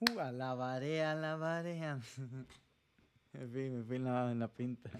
[0.00, 1.78] Uh, alabaré, alabaré.
[3.34, 4.90] Me fui en la, en la pinta.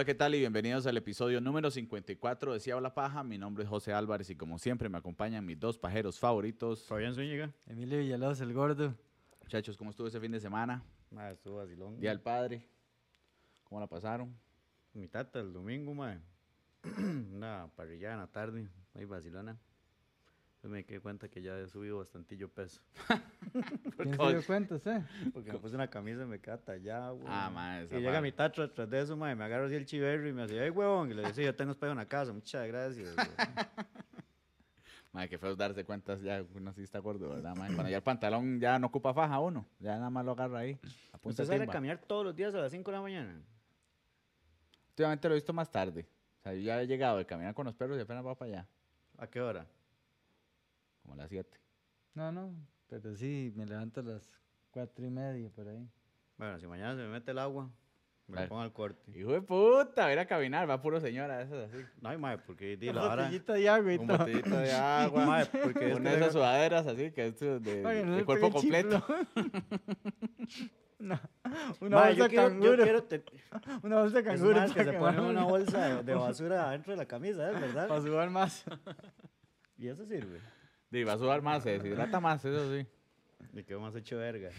[0.00, 0.34] Hola, ¿qué tal?
[0.34, 3.22] Y bienvenidos al episodio número 54 de Si Habla Paja.
[3.22, 6.84] Mi nombre es José Álvarez y como siempre me acompañan mis dos pajeros favoritos.
[6.84, 7.52] Fabián Zúñiga.
[7.66, 8.94] Emilio Villalobos, el gordo.
[9.42, 10.82] Muchachos, ¿cómo estuvo ese fin de semana?
[11.10, 12.00] Madre, estuvo vacilón.
[12.00, 12.66] Día del Padre.
[13.64, 14.34] ¿Cómo la pasaron?
[14.94, 16.22] Mi tata el domingo, madre.
[16.96, 19.58] Una parrillada en la tarde, ahí vacilona.
[20.60, 22.82] Pues me quedé cuenta que ya he subido bastantillo peso.
[23.96, 25.00] ¿Quién se dio cuenta, usted?
[25.32, 27.26] Porque me puse una camisa y me queda tallado, güey.
[27.28, 30.28] Ah, madre, Y llega mi tata tras de eso, madre, me agarro así el chiverro
[30.28, 31.10] y me hace, ay, huevón.
[31.10, 33.14] Y le dice, yo tengo espejo en la casa, muchas gracias.
[33.16, 33.26] güey".
[35.12, 37.74] Madre, qué feo darse cuenta ya uno sí está gordo, ¿verdad, madre?
[37.74, 40.78] Cuando ya el pantalón ya no ocupa faja uno, ya nada más lo agarra ahí.
[41.22, 43.42] ¿Usted sale a caminar todos los días a las 5 de la mañana?
[44.90, 46.06] Últimamente lo he visto más tarde.
[46.38, 48.52] O sea, yo ya he llegado de caminar con los perros y apenas va para
[48.52, 48.68] allá,
[49.18, 49.66] ¿A qué hora?
[51.10, 51.58] Como a las 7.
[52.14, 52.54] No, no,
[52.88, 54.30] pero sí, me levanto a las
[54.70, 55.88] cuatro y media por ahí.
[56.36, 57.68] Bueno, si mañana se me mete el agua,
[58.28, 58.46] me Vale.
[58.46, 59.18] lo pongo al corte.
[59.18, 61.84] Hijo de puta, va a ir a caminar, va puro señora, eso es así.
[62.00, 63.22] No, madre, porque di, Una la hora...
[63.24, 64.18] botellita de agua y Un todo.
[64.18, 65.26] botellito de agua.
[65.26, 68.24] Madre, porque es Una que de esas sudaderas así, que es de, de- no de
[68.24, 69.00] cuerpo completo.
[69.00, 69.16] chiflo.
[71.00, 71.20] una
[71.80, 73.02] una Madre, bolsa de quiero, canguro.
[73.04, 73.24] te-
[73.82, 74.56] Una bolsa de canguro.
[74.56, 77.06] maes que para se que ponen me- una bolsa de, de basura adentro de la
[77.06, 77.88] camisa, ¿es verdad?
[77.88, 78.64] Para sudar más.
[79.76, 80.40] Y eso sirve.
[80.92, 82.86] Y va a sudar más, se deshidrata más, eso sí.
[83.52, 84.50] Me quedo más hecho verga.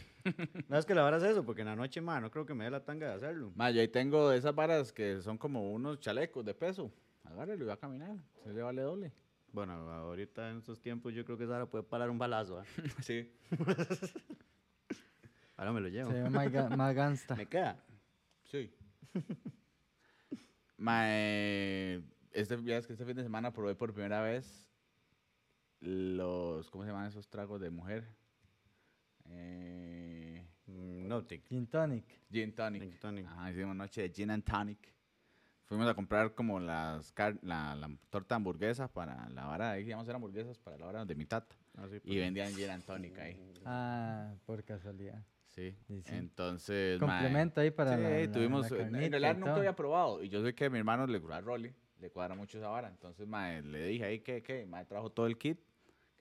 [0.68, 2.54] No es que la vara es eso, porque en la noche, ma, no creo que
[2.54, 3.52] me dé la tanga de hacerlo.
[3.56, 6.92] Ma, yo ahí tengo esas varas que son como unos chalecos de peso.
[7.24, 8.16] Agárrelo y va a caminar.
[8.44, 9.12] Se le vale doble.
[9.54, 12.60] Bueno, ahorita en estos tiempos yo creo que esa vara puede parar un balazo.
[12.60, 12.64] ¿ah?
[13.02, 13.30] Sí.
[15.58, 16.10] Ahora me lo llevo.
[16.12, 17.36] Se ve más, ga- más gangsta.
[17.36, 17.78] Me queda.
[18.46, 18.74] Sí.
[20.78, 22.02] Ma, eh,
[22.32, 24.68] este, ya es que este fin de semana probé por primera vez
[25.82, 28.08] los, ¿cómo se llaman esos tragos de mujer?
[29.30, 31.48] Eh, Mm, Nautic.
[31.50, 32.06] Gin tonic.
[32.32, 32.82] Gin tonic.
[32.84, 33.26] Gin tonic.
[33.28, 34.94] Ajá, hicimos noche de gin and tonic.
[35.66, 40.16] Fuimos a comprar como las car- la, la torta hamburguesa para la vara, a hacer
[40.16, 41.56] hamburguesas para la vara de mi tata.
[41.78, 42.20] Ah, sí, Y pues.
[42.20, 43.38] vendían gin and tonic ahí.
[43.66, 45.22] Ah, por casualidad.
[45.48, 45.76] Sí.
[45.88, 46.14] Sí, sí.
[46.16, 49.60] Entonces, mae, Complemento ahí para sí, la, la- tuvimos, la en realidad nunca todo.
[49.60, 50.24] había probado.
[50.24, 52.88] Y yo sé que a mi hermano le gusta Rolly, le cuadra mucho esa vara.
[52.88, 55.60] Entonces, mae, le dije ahí que, que, mae, trajo todo el kit.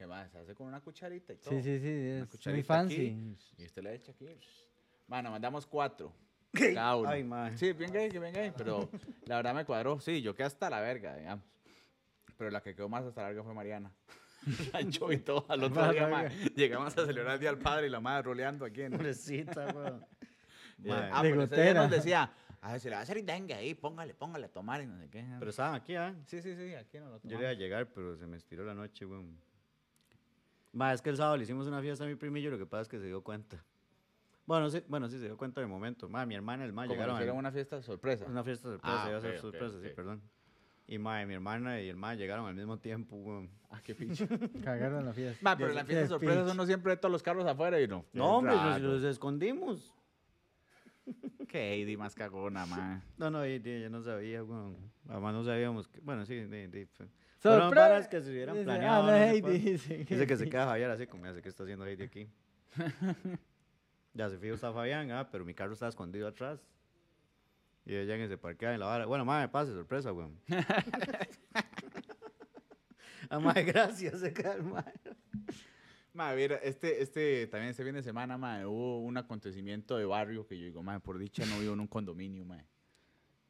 [0.00, 1.50] Que mae, se hace con una cucharita y todo.
[1.50, 2.94] Sí, sí, sí, Una es muy cucharita fancy.
[2.94, 4.27] aquí, y usted le echa aquí.
[5.06, 6.11] Bueno, mandamos cuatro.
[6.55, 7.11] Cada uno.
[7.11, 7.59] Ay, mae.
[7.59, 8.50] Sí, bien gay, que bien gay.
[8.56, 8.89] Pero
[9.27, 10.00] la verdad me cuadró.
[10.00, 11.44] Sí, yo quedé hasta la verga, digamos.
[12.39, 13.93] Pero la que quedó más hasta la verga fue Mariana.
[14.89, 17.89] Yo y todo al otro Más día, mae, llegamos a celebrar el Día del Padre
[17.89, 18.93] y la madre roleando aquí en...
[18.93, 20.06] Pobrecita, weón.
[20.78, 20.94] Yeah.
[20.97, 21.10] Mae.
[21.12, 21.83] Ah, De pero ese día gotera.
[21.83, 24.81] nos decía, a ver, se le va a hacer dengue ahí, póngale, póngale a tomar
[24.81, 25.27] y no sé qué.
[25.39, 26.15] Pero estaban aquí, ¿ah?
[26.25, 27.59] sí, sí, sí, aquí no lo Yo le iba a tomamos.
[27.59, 29.39] llegar, pero se me estiró la noche, weón.
[30.73, 32.83] Ma, es que el sábado le hicimos una fiesta a mi primillo, lo que pasa
[32.83, 33.65] es que se dio cuenta.
[34.47, 36.09] Bueno, sí, bueno, sí, se dio cuenta de momento.
[36.09, 37.17] Ma, mi hermana y el ma Como llegaron.
[37.17, 38.27] fuera al- una fiesta sorpresa.
[38.27, 39.95] Una fiesta sorpresa, Ah, iba a ser ok, sorpresa, sí, ok.
[39.95, 40.23] perdón.
[40.87, 43.51] Y ma, mi hermana y el ma llegaron al mismo tiempo, weón.
[43.71, 44.27] Ah, qué pinche.
[44.65, 45.39] Cagaron la fiesta.
[45.43, 47.87] Ma, pero en la fiesta Qué sorpresa uno siempre ve todos los carros afuera y
[47.87, 48.05] no.
[48.13, 49.95] No, hombre, los, los escondimos.
[51.49, 53.03] Qué Heidi más cagona, ma.
[53.19, 54.77] No, no, y, y, yo no sabía, weón.
[55.09, 57.09] Además no sabíamos que, bueno, sí, de, de, fue-
[57.49, 57.89] fueron ¡Sorpresa!
[57.89, 59.03] varas que se hubieran planeado.
[59.03, 59.99] Ah, no, no Heidi, dice.
[59.99, 62.28] Dice que se queda Javier así, como hace que está haciendo Heidi aquí.
[64.15, 66.61] ya se fijo está Fabián, ah, pero mi carro está escondido atrás.
[67.87, 69.06] Y ella en se parquea en la vara.
[69.06, 70.39] Bueno, madre, pase, sorpresa, weón.
[73.31, 74.93] ah, madre, gracias, se madre.
[76.12, 80.47] Ma, mira, este, este, también este fin de semana, ma, hubo un acontecimiento de barrio
[80.47, 82.62] que yo digo, ma, por dicha no vivo en un condominio, ma.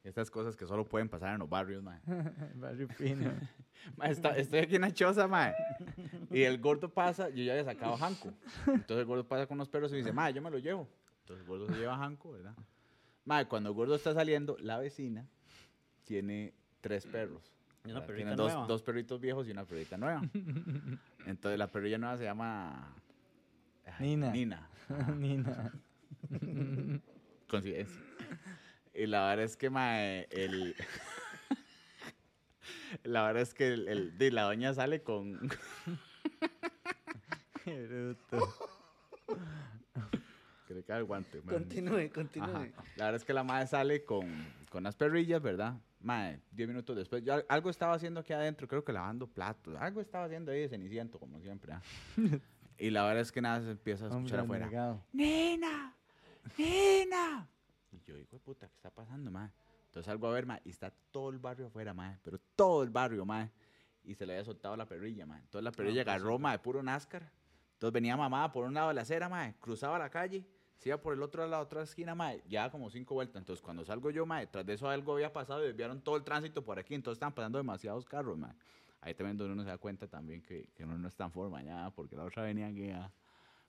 [0.03, 1.99] Estas cosas que solo pueden pasar en los barrios, ma.
[2.55, 3.31] Barrio fino.
[3.97, 5.53] Ma, está- estoy aquí en la choza, ma.
[6.29, 8.31] Y el gordo pasa, yo ya había sacado a Janko.
[8.67, 10.87] Entonces el gordo pasa con los perros y dice, ma, yo me lo llevo.
[11.21, 12.55] Entonces el gordo se lleva a Janko, ¿verdad?
[13.25, 15.25] Ma, cuando el gordo está saliendo, la vecina
[16.03, 17.51] tiene tres perros.
[17.85, 18.67] Y una perrita Tiene dos, nueva.
[18.67, 20.21] dos perritos viejos y una perrita nueva.
[21.25, 22.95] Entonces la perrilla nueva se llama...
[23.99, 24.31] Nina.
[24.31, 24.69] Nina.
[25.17, 25.71] Nina.
[27.47, 27.99] Coincidencia.
[28.93, 30.75] Y la verdad es que, mae, el...
[33.03, 35.39] la verdad es que el, la doña sale con...
[37.65, 38.53] Bruto.
[40.67, 40.83] que
[41.43, 41.53] mae.
[41.53, 42.45] Continúe, continúe.
[42.45, 42.67] Ajá.
[42.97, 44.27] La verdad es que la madre sale con,
[44.69, 45.79] con las perrillas, ¿verdad?
[45.99, 50.01] Madre, diez minutos después, yo algo estaba haciendo aquí adentro, creo que lavando platos, algo
[50.01, 51.73] estaba haciendo ahí de ceniciento, como siempre.
[51.73, 51.81] ¿ah?
[52.77, 54.65] Y la verdad es que nada se empieza a Hombre escuchar afuera.
[54.65, 55.05] abnegado.
[55.13, 55.95] ¡Nena!
[56.57, 57.47] ¡Nena!
[57.91, 59.51] Y yo, hijo de puta, ¿qué está pasando, mae?
[59.85, 62.17] Entonces salgo a ver, mae, y está todo el barrio afuera, mae.
[62.23, 63.51] Pero todo el barrio, mae.
[64.03, 65.41] Y se le había soltado la perrilla, mae.
[65.41, 67.29] Entonces la perrilla agarró, mae, puro NASCAR.
[67.73, 69.55] Entonces venía mamá por un lado de la acera, mae.
[69.59, 70.45] Cruzaba la calle.
[70.77, 72.41] Se iba por el otro lado, la otra esquina, mae.
[72.47, 73.41] Ya como cinco vueltas.
[73.41, 76.23] Entonces cuando salgo yo, mae, tras de eso algo había pasado y desviaron todo el
[76.23, 76.95] tránsito por aquí.
[76.95, 78.53] Entonces estaban pasando demasiados carros, mae.
[79.01, 81.61] Ahí también donde uno se da cuenta también que, que uno no está en forma
[81.63, 82.91] ya, porque la otra venía aquí,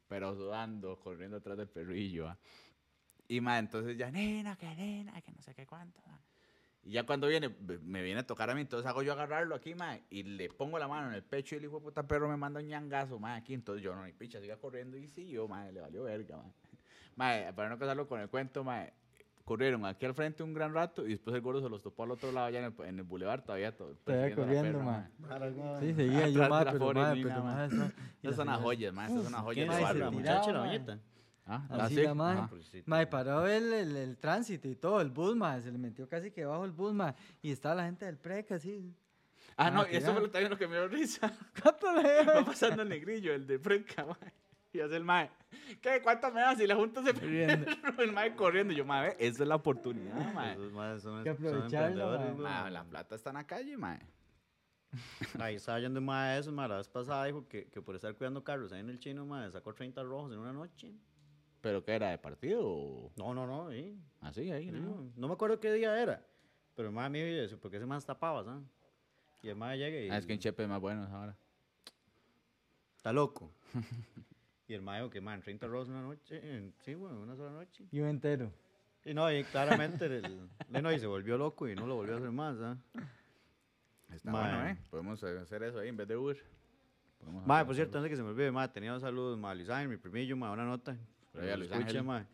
[0.07, 2.29] pero sudando, corriendo atrás del perrillo.
[2.29, 2.39] ah.
[3.33, 6.03] Y ma, entonces ya, nena, que nena, que no sé qué cuánto.
[6.07, 6.21] ma.
[6.85, 7.49] Y ya cuando viene,
[7.83, 10.79] me viene a tocar a mí, entonces hago yo agarrarlo aquí, ma, y le pongo
[10.79, 13.19] la mano en el pecho y el hijo de puta perro me manda un ñangazo,
[13.19, 13.55] ma, aquí.
[13.55, 16.45] Entonces yo no, ni picha, siga corriendo y sí, yo, ma, le valió verga, ma.
[17.17, 18.87] Ma, para no casarlo con el cuento, ma,
[19.47, 22.11] corrieron aquí al frente un gran rato y después el gordo se los topó al
[22.11, 23.95] otro lado, allá en el, en el boulevard, todavía todo.
[24.05, 25.81] Todavía la corriendo, perra, ma.
[25.81, 27.69] Sí, seguía yo, ma, pero, ma, pero, ma.
[28.21, 30.99] la son las joyas, ma, estas son las joyas ¿Quién del ma, la muchacha, bañeta?
[31.45, 32.49] Ah, Así sí, la ma.
[32.87, 36.09] Ma, y paró el, el, el tránsito y todo, el bus, ma, se le metió
[36.09, 38.95] casi que bajo el bus, ma, y estaba la gente del PREC así.
[39.57, 41.33] Ah, no, y eso fue lo, también lo que me dio risa.
[41.63, 43.59] ¿Cuánto le Va pasando el negrillo, el de
[44.07, 44.33] mae.
[44.73, 45.31] Y hace el mae.
[45.83, 46.01] ¿Qué?
[46.03, 46.59] ¿Cuánto me das?
[46.61, 47.71] Y la junta se Riendo.
[47.99, 48.73] El mae corriendo.
[48.73, 50.53] Y yo, mae, esa es la oportunidad, mae.
[50.55, 52.63] Esos madres son, Que son emprendedores, ma.
[52.63, 54.01] Mae, la plata está en la calle, mae.
[55.39, 58.15] Ahí estaba yendo mae de esos, mae, la vez pasada dijo que, que por estar
[58.15, 60.95] cuidando carros ahí en el chino, mae, sacó 30 rojos en una noche.
[61.63, 62.11] ¿Pero qué era?
[62.11, 63.13] ¿De partido o...?
[63.17, 63.97] No, no, no, sí.
[64.21, 65.11] Así, ahí, ¿no?
[65.17, 66.27] No me acuerdo qué día era.
[66.75, 68.65] Pero el mae me dice, ¿por qué ese más tapaba, sabes?
[69.43, 71.37] Y el mae llega y Ah, es que en Chepe es más bueno ahora.
[72.97, 73.53] está loco.
[74.69, 76.73] y el dijo que, man, 30 rojos en una noche.
[76.81, 77.87] sí, güey, una sola noche.
[77.93, 78.53] Yo entero.
[79.05, 80.23] Y no, y claramente el,
[80.69, 82.77] le- no, y se volvió loco y no lo volvió a hacer más, ¿ah?
[84.13, 84.77] Está bueno, ¿eh?
[84.91, 86.37] Podemos hacer eso ahí en vez de Uber.
[87.47, 89.89] Hacer por cierto, antes que se me olvide, mae, tenía saludos, mae, a Luis Ángel,
[89.89, 90.97] mi primillo, mae, una nota.
[91.33, 92.03] Por ahí a Nos Luis escucha, Ángel.
[92.05, 92.27] mae.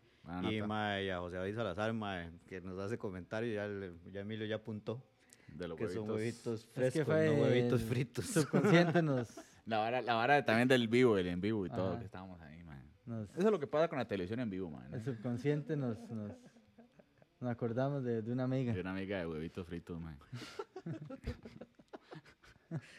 [0.55, 4.21] Y, mae, y a José David Salazar, mae, que nos hace comentarios, ya, le- ya
[4.21, 5.03] Emilio ya apuntó,
[5.47, 6.45] De los que son huevitos.
[6.45, 8.25] huevitos Es que frescos, no huevitos fritos.
[8.25, 11.99] Subconsciente nos, La vara, la vara también del vivo, el en vivo y todo, Ajá.
[11.99, 12.83] que estábamos ahí, mae.
[13.05, 14.93] nos- Eso es lo que pasa con la televisión en vivo, man.
[14.93, 16.31] el subconsciente nos, nos,
[17.39, 18.73] nos acordamos de, de una amiga.
[18.73, 20.19] De una amiga de huevitos fritos, man.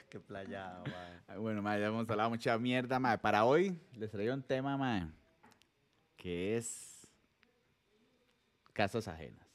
[0.08, 0.82] Qué playa,
[1.28, 1.38] mae.
[1.38, 3.16] Bueno, ma, ya hemos hablado mucha mierda, ma.
[3.18, 5.12] Para hoy les traigo un tema, ma,
[6.20, 7.10] que es
[8.74, 9.46] casas ajenas.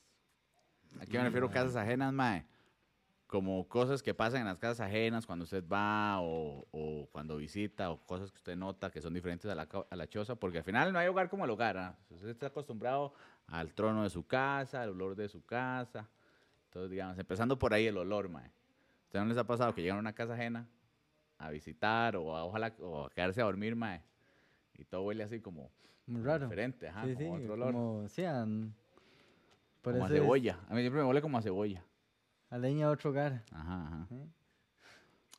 [0.99, 2.43] ¿A qué me refiero casas ajenas, ma?
[3.27, 7.91] Como cosas que pasan en las casas ajenas cuando usted va o, o cuando visita
[7.91, 10.63] o cosas que usted nota que son diferentes a la, a la choza, porque al
[10.63, 11.77] final no hay hogar como el hogar.
[11.77, 11.97] ¿ah?
[12.09, 13.13] Usted está acostumbrado
[13.47, 16.09] al trono de su casa, al olor de su casa.
[16.65, 18.43] Entonces, digamos, empezando por ahí el olor, ma.
[19.05, 20.67] ¿Usted no les ha pasado que llegan a una casa ajena
[21.37, 24.01] a visitar o a, ojalá o a quedarse a dormir, mae.
[24.77, 25.71] Y todo huele así como
[26.07, 26.45] Muy raro.
[26.45, 27.71] diferente, ajá, sí, como sí, otro olor.
[27.73, 28.73] Como, como, sí, an-
[29.81, 30.59] por a eso es cebolla.
[30.69, 31.83] A mí siempre me huele como a cebolla.
[32.49, 33.43] a leña otro hogar.
[33.51, 34.07] Ajá, ajá.
[34.11, 34.27] ¿eh?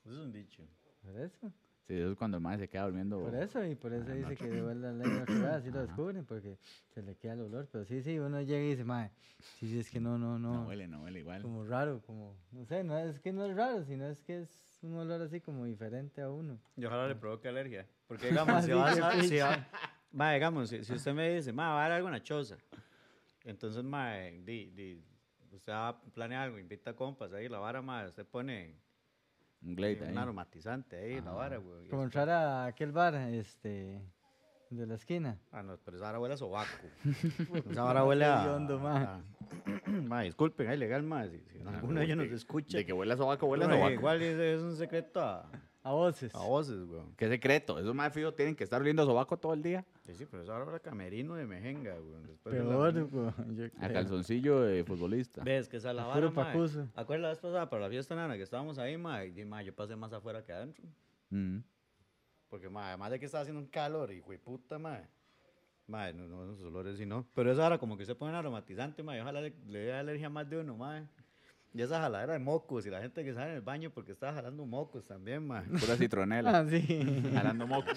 [0.05, 0.63] Eso es un dicho.
[1.03, 1.53] Por eso,
[1.87, 3.21] Sí, eso es cuando el mae se queda durmiendo.
[3.21, 4.35] por eso, y por eso dice no.
[4.37, 5.87] que huele a leña otro hogar, así lo Ajá.
[5.87, 6.59] descubren, porque
[6.93, 7.69] se le queda el olor.
[7.71, 9.13] Pero sí, sí, uno llega y dice, mae,
[9.61, 10.67] sí, sí, es que no, no, No, no.
[10.69, 11.43] huele, no huele igual.
[11.43, 14.79] como raro, como, no sé, no es que no es raro, sino es que es
[14.83, 16.59] un olor así como diferente a uno.
[16.77, 17.87] Y ojalá le provoque alergia.
[18.07, 19.23] Porque, digamos, si vas a...
[19.23, 19.67] Si va,
[20.13, 22.57] ma, digamos, si, si usted me dice, ma, va a dar algo en la choza.
[23.45, 25.03] Entonces, ma, di, di,
[25.53, 28.75] usted va a planear algo, invita compas ahí, la vara, ma, usted pone
[29.63, 30.17] Un glade un ahí.
[30.17, 31.35] aromatizante ahí, la Ah.
[31.35, 31.89] vara, güey.
[31.89, 34.03] Como entrar a aquel bar, este,
[34.71, 35.39] de la esquina.
[35.53, 36.87] Ah, no, pero esa vara huele a sobaco.
[37.71, 38.59] esa vara huele a...
[38.81, 38.97] ma.
[39.03, 39.23] a-
[40.03, 42.79] ma, disculpen, es legal, ma, si, si Ah, alguno de ellos nos escucha.
[42.79, 43.91] De que huele a sobaco, huele a sobaco.
[43.91, 45.49] Igual es, es un secreto a,
[45.87, 46.35] A voces.
[46.35, 47.01] a voces, güey.
[47.17, 47.79] ¿Qué secreto?
[47.79, 49.85] Esos más fijos tienen que estar oliendo a sobaco todo el día.
[50.03, 52.23] Sí, sí, pero esa vara huele a camerino de mejenga, güey.
[52.27, 52.71] después de la-
[53.09, 55.45] Peor, A calzoncillo de futbolista.
[55.45, 56.89] Ves que esa es la A vara, puro mae.
[56.97, 59.25] ¿Acuerdas la vez pasada para la fiesta nana que estábamos ahí, ma?
[59.25, 60.85] Y, ma, yo pasé más afuera que adentro.
[61.31, 61.59] Mm.
[62.49, 65.03] Porque, ma, además de que estaba haciendo un calor, hijo de puta, ma.
[65.87, 67.29] Ma, no, no, esos olores sí no.
[67.33, 70.27] Pero esa ahora como que se pone aromatizante, ma, y ojalá le, le dé alergia
[70.27, 71.09] a más de uno, ma.
[71.77, 74.33] Y esa jaladera de mocos y la gente que sale en el baño porque estaba
[74.33, 75.63] jalando mocos también, ma.
[75.81, 76.61] Pura citronela.
[76.61, 77.05] Ah, sí.
[77.35, 77.91] jalando moco.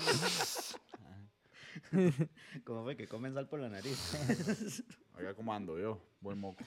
[2.65, 4.83] Como fue que comen sal por la nariz.
[5.17, 5.97] Oiga cómo ando yo.
[6.19, 6.61] Buen moco.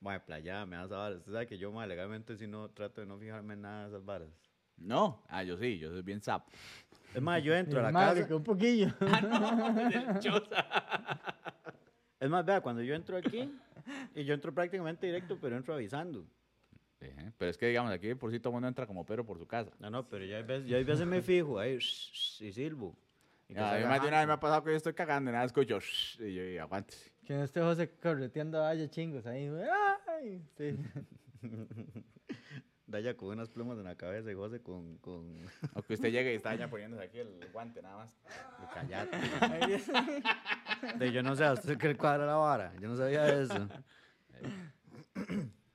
[0.00, 1.20] ma, playa, me das varas.
[1.20, 3.88] Usted sabe que yo, ma, legalmente si no trato de no fijarme en nada de
[3.88, 4.28] esas varas.
[4.76, 5.24] No.
[5.28, 5.78] Ah, yo sí.
[5.78, 6.52] Yo soy bien sapo.
[7.14, 8.28] Es más, yo entro a la Madre, casa.
[8.28, 8.88] que un poquillo.
[12.20, 13.52] Es más, vea, cuando yo entro aquí,
[14.14, 16.24] y yo entro prácticamente directo, pero entro avisando.
[17.02, 17.32] Sí, ¿eh?
[17.36, 19.46] Pero es que, digamos, aquí por sí todo el mundo entra como Pedro por su
[19.46, 19.72] casa.
[19.80, 22.96] No, no, pero ya hay veces, ya hay veces me fijo ahí y silbo.
[23.48, 25.30] Y que a mí más de una vez me ha pasado que yo estoy cagando
[25.30, 25.80] y nada escucho.
[25.80, 27.10] "Shh", y yo, y aguántese.
[27.26, 29.50] Que no esté José correteando a Vaya chingos ahí.
[30.08, 30.76] Ay, sí.
[32.86, 34.98] Daya con unas plumas en la cabeza y José con...
[34.98, 35.44] con...
[35.74, 38.14] O que usted llegue y está ya poniéndose aquí el guante nada más.
[38.74, 39.16] Callate.
[40.98, 42.72] De yo no sé, ¿a usted que cuadra la vara?
[42.80, 43.68] Yo no sabía eso.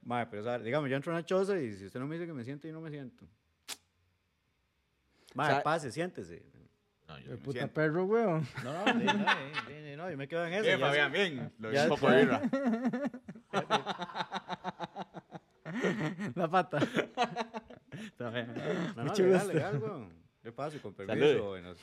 [0.08, 0.64] Madre, pero, ¿sabe?
[0.64, 2.66] digamos, yo entro a una choza y si usted no me dice que me siento,
[2.66, 3.28] yo no me siento.
[5.36, 6.42] Madre, Sabe- pase, siéntese.
[7.10, 7.74] No, yo De me puta siento.
[7.74, 8.48] perro, weón.
[8.64, 9.00] No, no, no,
[9.70, 10.64] di- no, yo me quedo en eso.
[10.64, 11.54] Bien, ya Fabián, bien.
[11.60, 12.42] Lo poco de birra.
[16.36, 16.78] La pata.
[17.92, 18.54] Está bien.
[18.96, 19.54] No, no, Mucho legal, gusto.
[19.54, 20.14] legal, weón.
[20.44, 20.80] ¿Qué pasa?
[20.80, 21.42] Con permiso, Salude.
[21.48, 21.78] buenas,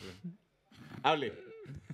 [1.03, 1.33] Hable.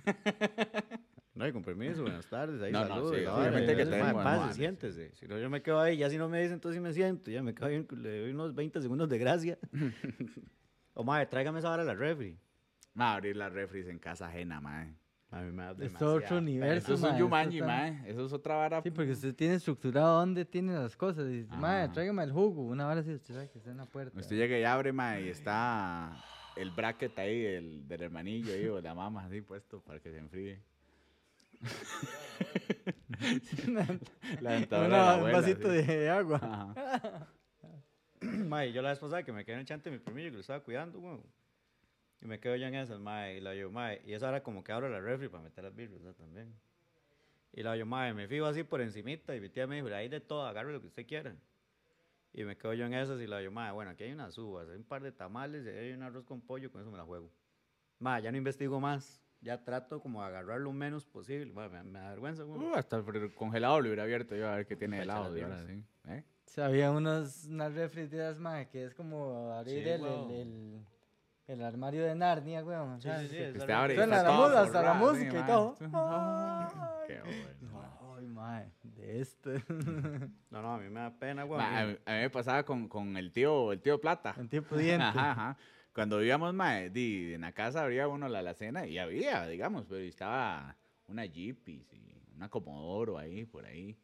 [1.33, 3.15] No, y con permiso, buenas tardes, ahí No, no, saludos.
[3.15, 4.59] sí, la obviamente vara, que madre, pase, madre, sí.
[4.59, 5.11] siéntese.
[5.15, 7.31] Si no, yo me quedo ahí, ya si no me dicen, entonces sí me siento,
[7.31, 9.57] ya me quedo ahí, le doy unos 20 segundos de gracia.
[10.93, 12.37] o madre, tráigame esa hora a la refri.
[12.93, 14.93] Ma, abrir las refris en casa ajena, mae.
[15.29, 16.93] A mí me da Es otro universo.
[16.93, 18.03] Eso es un Yumanji, mae.
[18.05, 18.81] Eso es otra vara.
[18.81, 21.25] Sí, porque usted tiene estructurado dónde tiene las cosas.
[21.29, 21.93] Y dice, madre, Ajá.
[21.93, 22.63] tráigame el jugo.
[22.63, 24.19] Una hora sí, usted sabe que está en la puerta.
[24.19, 26.21] Usted llega y abre, mae, y está
[26.57, 30.17] el bracket ahí del, del hermanillo ahí, o la mamá así puesto para que se
[30.17, 30.61] enfríe.
[34.41, 35.81] La dentadura de la Una- un vasito sí.
[35.83, 36.75] de agua.
[38.21, 40.35] Mae, yo la vez pasada que me quedé en el chante de mi primillo que
[40.35, 41.23] lo estaba cuidando, weón.
[42.21, 44.63] Y me quedo yo en esas, mae, y la yo, mae, y esa hora como
[44.63, 46.15] que abro la refri para meter las birras.
[46.15, 46.53] También.
[47.53, 50.07] Y la yo, mae, me fijo así por encimita y mi tía me dijo, ahí
[50.07, 51.35] de todo, agarre lo que usted quiera.
[52.33, 54.69] Y me quedo yo en esas y la yo, mae, bueno, aquí hay unas uvas,
[54.69, 57.03] hay un par de tamales, y hay un arroz con pollo, con eso me la
[57.03, 57.31] juego.
[57.99, 61.83] Mae, ya no investigo más, ya trato como de agarrar lo menos posible, mae, me,
[61.83, 62.63] me da vergüenza, weón.
[62.63, 63.03] Uh, hasta el
[63.81, 65.33] lo hubiera abierto yo a ver qué tiene helado.
[65.67, 65.83] sí.
[66.07, 66.23] ¿Eh?
[66.61, 70.31] Había unos, unas esas, madre, que es como abrir Sí, el, weón.
[70.31, 70.85] el, el,
[71.47, 74.61] el armario de Narnia, o Sí, sí, sí, que esa Usted abre Suena la música,
[74.61, 75.47] hasta la sí, música y mae.
[75.47, 75.75] todo.
[75.93, 77.07] Ay.
[77.07, 78.15] Qué bueno.
[78.17, 79.49] Ay, madre, de esto.
[80.51, 81.45] No, no, a mí me da pena.
[81.45, 84.35] Ma, a, mí, a mí me pasaba con, con el tío, el tío Plata.
[84.37, 85.03] En tiempo diente.
[85.05, 85.57] Ajá, ajá.
[85.93, 91.25] Cuando vivíamos, en la casa abría uno la alacena y había, digamos, pero estaba una
[91.25, 93.97] Jeepis y una Comodoro ahí, por ahí.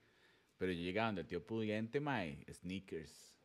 [0.58, 3.38] Pero yo llegaba donde el tío pudiente, mae, sneakers,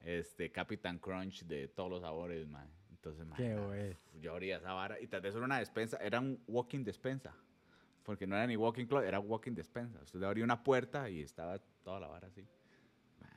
[0.00, 2.68] este, Captain Crunch de todos los sabores, mae.
[2.90, 6.40] Entonces, mae, Qué yo abría esa vara y tal vez era una despensa, era un
[6.46, 7.34] walking despensa.
[8.04, 10.00] Porque no era ni walking closet, era walking despensa.
[10.02, 12.46] Usted abría una puerta y estaba toda la vara así.
[13.20, 13.30] mae,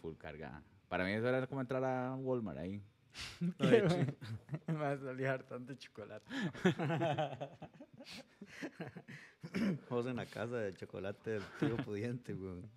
[0.00, 0.62] Full cargada.
[0.88, 2.80] Para mí eso era como entrar a Walmart ahí.
[3.58, 3.82] Güey.
[4.66, 6.26] Me va a salir hartante chocolate.
[9.88, 12.68] José en la casa del chocolate del tío pudiente, weón.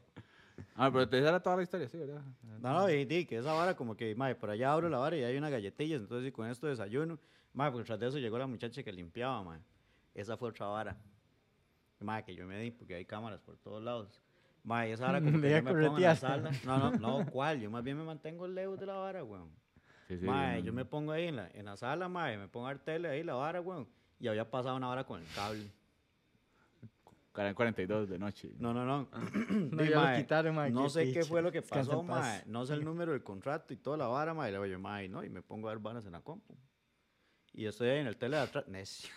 [0.75, 2.21] Ah, pero esa era toda la historia, sí, ¿verdad?
[2.61, 5.15] No, no, y di que esa vara como que, madre, por allá abro la vara
[5.15, 7.19] y hay unas galletillas, entonces y con esto desayuno.
[7.53, 9.61] Madre, pues tras de eso llegó la muchacha que limpiaba, madre.
[10.13, 10.97] Esa fue otra vara.
[11.99, 14.21] Madre, que yo me di, porque hay cámaras por todos lados.
[14.63, 16.51] Madre, esa vara como que yo me pongo en la sala.
[16.65, 17.59] No, no, no, ¿cuál?
[17.59, 19.49] Yo más bien me mantengo lejos de la vara, weón.
[20.09, 20.25] Sí, sí.
[20.25, 22.79] Mae, yo me pongo ahí en la, en la sala, mae, me pongo a ver
[22.79, 23.87] tele ahí, la vara, weón.
[24.19, 25.71] Y había pasado una hora con el cable.
[27.37, 28.51] Eran 42 de noche.
[28.57, 29.07] No, no, no.
[29.71, 32.01] No, Di, ya lo mae, quitaron, mae, No qué sé qué fue lo que pasó,
[32.01, 32.41] mae.
[32.47, 34.49] No sé el número del contrato y toda la vara, mae.
[34.49, 36.57] Y le digo mae, no, y me pongo a ver varas en la compu.
[37.53, 39.09] Y yo estoy ahí en el tele de atrás, necio.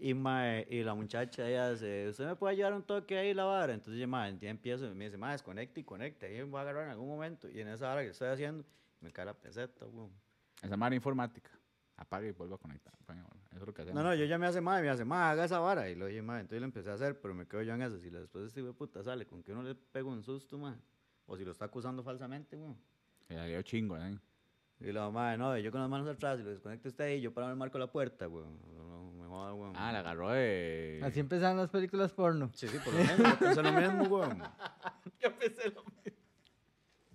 [0.00, 3.44] Y, mae, y la muchacha, ella dice, ¿usted me puede ayudar un toque ahí la
[3.44, 3.74] vara?
[3.74, 6.26] Entonces, yo, mae, ya empiezo y me dice, mae, desconecte y conecte.
[6.26, 7.48] Ahí me voy a agarrar en algún momento.
[7.50, 8.64] Y en esa hora que estoy haciendo,
[9.00, 10.12] me cae la peseta, weón.
[10.62, 11.50] Esa madre informática.
[11.96, 12.94] Apaga y vuelve a conectar.
[13.08, 13.18] Y.
[13.50, 14.00] Eso es lo que hacemos.
[14.00, 15.90] No, no, yo ya me hace madre, me hace madre, haga esa vara.
[15.90, 17.98] Y lo dije, entonces lo empecé a hacer, pero me quedo yo en eso.
[17.98, 20.80] Si después este de puta sale con que uno le pega un susto, madre.
[21.26, 22.76] O si lo está acusando falsamente, weón.
[23.26, 24.16] Que ya dio chingo, ¿eh?
[24.80, 27.34] Y la madre, no, yo con las manos atrás y lo desconecto usted ahí, yo
[27.34, 28.58] para el marco la puerta, weón.
[29.28, 29.76] Me weón.
[29.76, 31.00] Ah, la agarró de...
[31.04, 32.50] Así empezaron las películas porno.
[32.54, 34.42] Sí, sí, por lo menos, yo pensé lo mismo, weón.
[35.20, 36.18] Yo pensé lo mismo.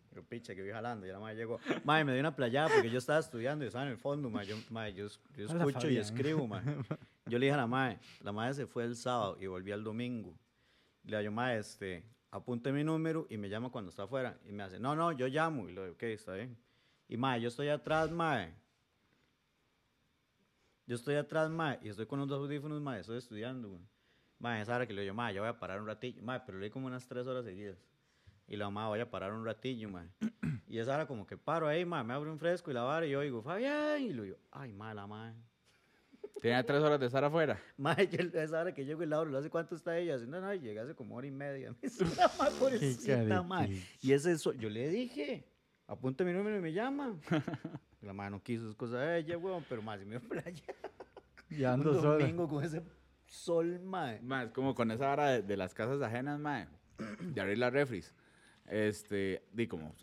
[0.10, 1.60] Pero picha, que voy jalando, ya la madre llegó.
[1.84, 4.48] Madre, me dio una playada porque yo estaba estudiando y estaba en el fondo, madre.
[4.50, 6.75] Yo, madre, yo, yo escucho y escribo, madre.
[7.25, 9.82] Yo le dije a la madre, la madre se fue el sábado y volví el
[9.82, 10.38] domingo.
[11.05, 14.38] Le digo, madre, este, apunte mi número y me llama cuando está afuera.
[14.46, 15.70] Y me hace, no, no, yo llamo.
[15.70, 16.58] Y le digo, ok, está bien.
[17.08, 18.53] Y madre, yo estoy atrás, madre.
[20.86, 23.82] Yo estoy atrás, madre, y estoy con los dos audífonos, madre, estoy estudiando, güey.
[24.40, 26.22] Madre, esa hora que le digo, madre, yo voy a parar un ratillo.
[26.22, 27.78] Madre, pero leí como unas tres horas seguidas.
[28.48, 30.10] Y la mamá, voy a parar un ratillo, madre.
[30.68, 33.06] Y esa hora como que paro ahí, madre, me abre un fresco y la vara
[33.06, 35.36] y yo digo, Fabián, y lo digo, ay, madre, la madre.
[36.42, 37.62] Tenía tres horas de estar afuera.
[37.78, 40.16] Madre, yo esa hora que llego y la abro, ¿hace cuánto está ella?
[40.16, 41.72] Así, no, no, llega hace como hora y media.
[41.82, 43.88] Me dice, la madre, pobrecita, carepicha.
[44.02, 45.46] Y ese, so- yo le dije,
[45.88, 47.16] apunte mi número y me llama.
[48.03, 50.63] La madre no quiso esas cosas de ella, weón, pero más, se me playa.
[51.50, 52.19] Y Un ando solo.
[52.19, 52.81] domingo con ese
[53.25, 54.19] sol, mae.
[54.22, 56.67] Más como con esa vara de, de las casas ajenas, mae,
[57.22, 58.13] de abrir las refris.
[58.65, 59.93] Este, di como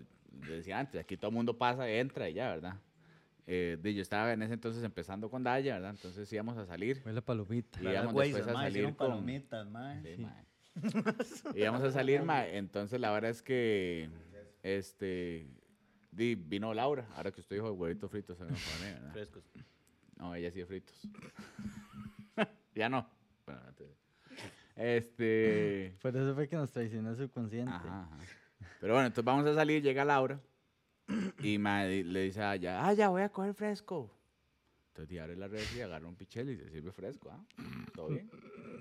[0.47, 2.76] decía antes, aquí todo el mundo pasa, entra y ya, ¿verdad?
[3.47, 5.90] Eh, di, yo estaba en ese entonces empezando con Daya, ¿verdad?
[5.90, 7.02] Entonces íbamos a salir.
[7.04, 7.80] Huele a palomita.
[7.83, 8.95] Y íbamos güeyes, después a mae, salir con...
[8.95, 10.02] palomitas, mae.
[10.02, 10.45] Sí, mae.
[11.57, 12.57] íbamos a salir, mae.
[12.57, 14.09] Entonces la verdad es que,
[14.62, 15.49] este,
[16.11, 19.12] di, vino Laura, ahora que usted dijo huevitos fritos, se me pone, ¿verdad?
[19.12, 19.45] Frescos.
[20.17, 21.09] No, ella sí de fritos.
[22.75, 23.07] ya no.
[23.47, 23.88] Bueno, antes.
[24.76, 25.97] Este.
[26.00, 27.73] Por eso fue que nos traicionó el subconsciente.
[27.73, 28.19] Ajá, ajá.
[28.81, 30.40] Pero bueno, entonces vamos a salir, llega Laura
[31.43, 34.11] y le dice a ella, ah, ya voy a coger fresco.
[34.88, 37.45] Entonces abre la red y agarra un pichel y se sirve fresco, ¿ah?
[37.95, 38.31] Todo bien.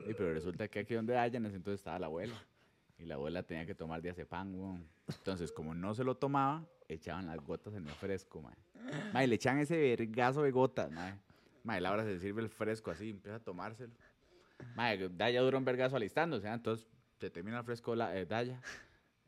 [0.07, 2.33] Y, pero resulta que aquí donde hay, en ese entonces estaba la abuela.
[2.99, 4.87] Y la abuela tenía que tomar diazepam, weón.
[5.07, 8.53] Entonces, como no se lo tomaba, echaban las gotas en el fresco, ma.
[9.13, 11.17] Ma, y le echan ese vergazo de gotas, ma.
[11.63, 13.93] Ma, y Laura se sirve el fresco así, empieza a tomárselo.
[14.75, 16.53] Ma, Daya dura un vergazo alistándose, ¿ah?
[16.53, 16.87] entonces
[17.19, 18.61] se termina el fresco la, eh, Daya.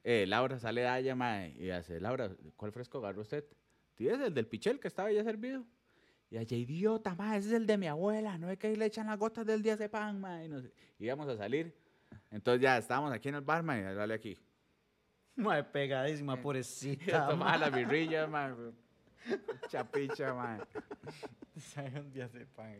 [0.03, 3.45] Eh, Laura, sale Daya, ma, y hace, Laura, ¿cuál fresco agarró usted?
[3.95, 5.63] Tienes el del pichel que estaba ya servido.
[6.29, 8.85] Y ella, idiota, ma, ese es el de mi abuela, no es que ahí le
[8.85, 10.43] echan las gotas del día de pan, ma.
[10.43, 10.71] Y, no sé.
[10.97, 11.75] Y íbamos a salir.
[12.29, 14.37] Entonces ya estábamos aquí en el bar, ma, y dale aquí.
[15.35, 17.27] Mae, pegadísima, pobrecita.
[17.27, 18.55] tomaba la birrilla, ma.
[19.69, 20.59] Chapicha, ma.
[21.57, 22.73] Sabe un diazepam.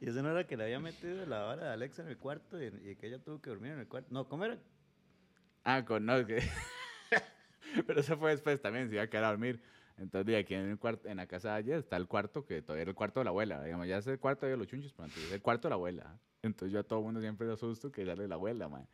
[0.00, 2.62] Y eso no era que le había metido la vara de Alexa en el cuarto
[2.62, 4.08] y, y que ella tuvo que dormir en el cuarto.
[4.12, 4.58] No, ¿cómo era?
[5.64, 6.42] Ah, con no, que...
[7.86, 9.60] Pero eso fue después también, se iba a quedar a dormir.
[9.98, 12.82] Entonces, aquí en, el cuarto, en la casa de ayer está el cuarto, que todavía
[12.82, 13.62] era el cuarto de la abuela.
[13.62, 15.74] Digamos, ya es el cuarto de los chunchos, pero antes es el cuarto de la
[15.74, 16.18] abuela.
[16.42, 18.86] Entonces yo a todo el mundo siempre le asusto que darle la abuela, man.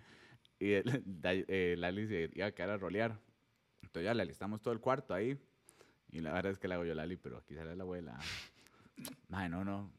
[0.58, 0.72] Y
[1.24, 3.18] eh, Lali se iba a quedar a rolear.
[3.82, 5.38] Entonces ya le alistamos todo el cuarto ahí.
[6.10, 8.18] Y la verdad es que le hago yo Lali, pero aquí sale la abuela.
[9.28, 9.90] Mae, no, no.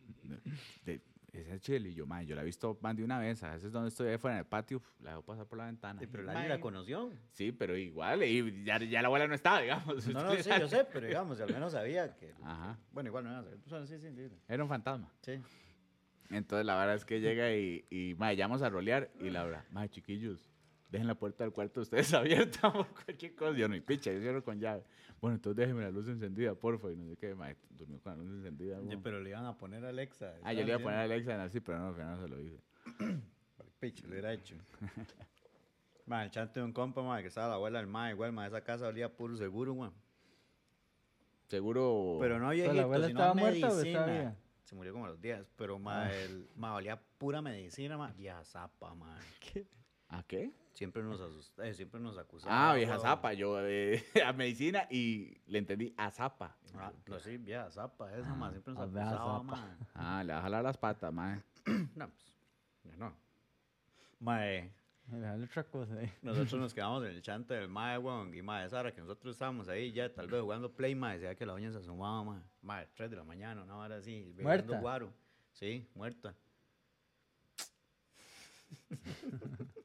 [1.39, 1.89] Ese es chile.
[1.89, 3.41] Y yo, mae, yo la he visto más de una vez.
[3.43, 5.99] A veces donde estoy afuera en el patio, la dejo pasar por la ventana.
[5.99, 7.11] Sí, pero la mae, la conoció.
[7.31, 10.07] Sí, pero igual, y ya, ya la abuela no estaba, digamos.
[10.07, 12.33] No, no, sí, yo sé, pero digamos, al menos sabía que.
[12.43, 12.77] Ajá.
[12.91, 13.59] Bueno, igual no iba a saber.
[13.59, 14.29] Tú sabes, sí, sí, sí.
[14.47, 15.11] Era un fantasma.
[15.21, 15.39] Sí.
[16.29, 19.89] Entonces la verdad es que llega y, y mae, llamamos a rolear y Laura, mae,
[19.89, 20.49] chiquillos,
[20.95, 23.57] dejen la puerta del cuarto de ustedes abierta por cualquier cosa.
[23.57, 24.83] Yo no, y picha, yo cierro con llave.
[25.21, 28.23] Bueno, entonces déjenme la luz encendida, porfa, y no sé qué, mae, durmió con la
[28.23, 28.79] luz encendida.
[28.81, 29.03] Sí, weón.
[29.03, 30.35] pero le iban a poner a Alexa.
[30.43, 32.21] Ah, yo le iba a poner a Alexa en así, pero no, al final no
[32.21, 32.59] se lo hice.
[33.79, 34.55] Picho, lo hubiera hecho.
[36.05, 38.45] Ma, el chante de un compa, ma, que estaba la abuela del ma, igual, ma,
[38.45, 39.91] esa casa olía puro seguro, ma.
[41.47, 42.17] Seguro.
[42.19, 43.99] Pero no ¿Pero viejito, la abuela sino estaba muerta o medicina.
[43.99, 44.35] estaba viva?
[44.63, 48.43] Se murió como a los 10, pero ma, el, ma, olía pura medicina, ma, vieja
[48.43, 49.17] zapa, ma.
[50.09, 50.51] ¿A qué?
[50.73, 52.71] Siempre nos asustaba, siempre nos acusaba.
[52.71, 56.57] Ah, vieja zapa, yo eh, a medicina y le entendí a zapa.
[56.75, 59.43] Ah, no, sí, vieja zapa, esa, ma, siempre nos ah, acusaba, zapa.
[59.43, 59.77] ma.
[59.93, 61.41] Ah, le va a jalar las patas, mae.
[61.95, 62.37] No, pues,
[62.83, 63.15] ya no.
[64.19, 64.71] Ma, eh,
[65.07, 66.11] Mira, dale otra cosa ahí.
[66.21, 69.35] Nosotros nos quedamos en el chante del mae, weón, y mae, esa hora que nosotros
[69.35, 72.41] estábamos ahí ya tal vez jugando play, mae, decía que la doña se asomaba, mae,
[72.61, 74.79] mae, 3 de la mañana, una hora así, ¿Muerta?
[74.79, 75.13] guaro,
[75.53, 76.35] sí, muerta.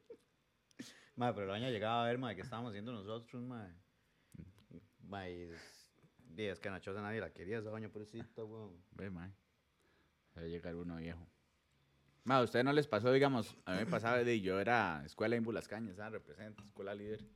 [1.21, 3.43] mae, pero la doña llegaba a ver, mae, qué estábamos haciendo nosotros.
[3.43, 5.91] Mae, y es,
[6.37, 8.75] es que a Nachosa nadie la quería, esa doña pobrecita, weón.
[8.91, 9.31] Ve, mae.
[10.35, 11.27] Va a llegar uno viejo.
[12.23, 15.35] Ma, ¿a ustedes no les pasó, digamos, a mí me pasaba de yo era escuela
[15.35, 16.13] en Las Cañas, ¿sabes?
[16.13, 17.23] Representa, escuela líder.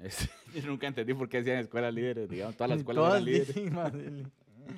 [0.00, 3.24] Este, yo nunca entendí por qué decían escuela líder, digamos, todas las escuelas Todas eran
[3.26, 3.72] líderes.
[3.72, 4.26] madre.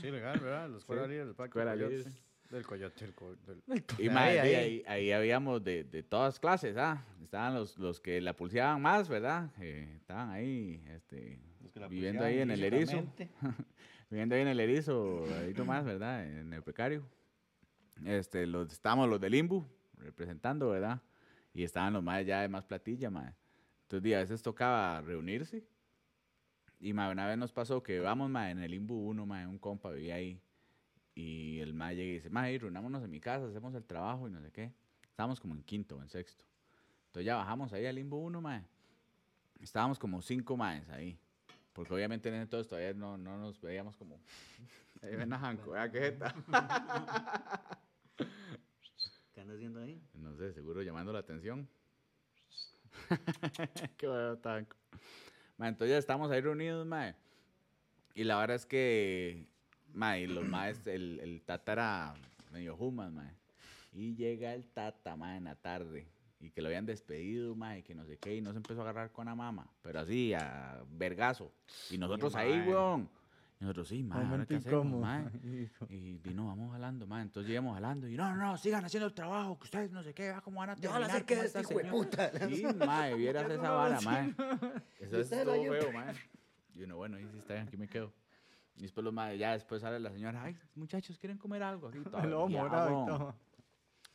[0.01, 0.69] Sí, legal, ¿verdad?
[0.69, 2.07] La escuela Sí, líder Parque escuela líder.
[2.53, 3.63] Del Coyote, el co- del-
[3.99, 4.55] Y Ahí, ma, de ahí.
[4.55, 7.03] ahí, ahí, habíamos de, de todas clases, ¿ah?
[7.23, 9.51] Estaban los, los que la pulseaban más, ¿verdad?
[9.59, 11.39] Eh, estaban ahí, este,
[11.89, 13.03] viviendo ahí en el erizo.
[14.11, 16.27] viviendo ahí en el erizo, ahí nomás, ¿verdad?
[16.27, 17.07] En el precario.
[18.05, 19.65] Este, los, estábamos los del Limbu
[19.97, 21.01] representando, ¿verdad?
[21.55, 23.33] Y estaban los más ya de más platilla, mae.
[23.85, 25.65] Entonces, a veces tocaba reunirse.
[26.81, 29.59] Y mae, una vez nos pasó que vamos, mae, en el Limbu uno, mae, un
[29.59, 30.39] compa vivía ahí.
[31.15, 34.31] Y el mae llega y dice, mae, reunámonos en mi casa, hacemos el trabajo y
[34.31, 34.73] no sé qué.
[35.09, 36.45] Estábamos como en quinto o en sexto.
[37.07, 38.65] Entonces ya bajamos ahí al Limbu uno, mae.
[39.61, 41.19] Estábamos como cinco maes ahí.
[41.73, 44.21] Porque obviamente en entonces todavía no, no nos veíamos como...
[45.03, 46.33] Ahí ven a Janko, vea qué jeta.
[49.33, 50.01] ¿Qué anda haciendo ahí?
[50.15, 51.69] No sé, seguro llamando la atención.
[53.97, 54.77] qué bueno, Tanco.
[55.57, 57.17] Ma, entonces ya estamos ahí reunidos, mae.
[58.15, 59.47] Y la verdad es que,
[59.95, 62.15] mae, los maes, el, el tata era
[62.53, 63.33] medio humas, mae.
[63.93, 66.07] Y llega el tata, mae, en la tarde.
[66.41, 68.37] Y que lo habían despedido, mae, que no sé qué.
[68.37, 69.69] Y nos empezó a agarrar con la mama.
[69.83, 71.53] Pero así, a vergazo.
[71.91, 73.09] Y nosotros ahí, weón.
[73.61, 75.25] Y nosotros, sí, mae, ¿ahora qué hacemos, mae?
[75.89, 77.23] Y vino, vamos jalando, mae.
[77.23, 80.13] Entonces llegamos jalando y no, no, no, sigan haciendo el trabajo, que ustedes no sé
[80.15, 81.19] qué, va cómo van a Yo la terminar.
[81.21, 81.93] sé que cómo es esta hijo de señora".
[81.93, 82.49] puta.
[82.49, 84.35] Sí, mae, vieras esa vara, mae.
[85.01, 86.15] Eso es todo feo, mae.
[86.75, 88.13] Y uno, bueno, ahí sí está bien, aquí me quedo.
[88.83, 91.87] Y después los mae, ya después sale la señora, ay, muchachos, ¿quieren comer algo?
[91.87, 93.35] Aquí, todo el morado y todo.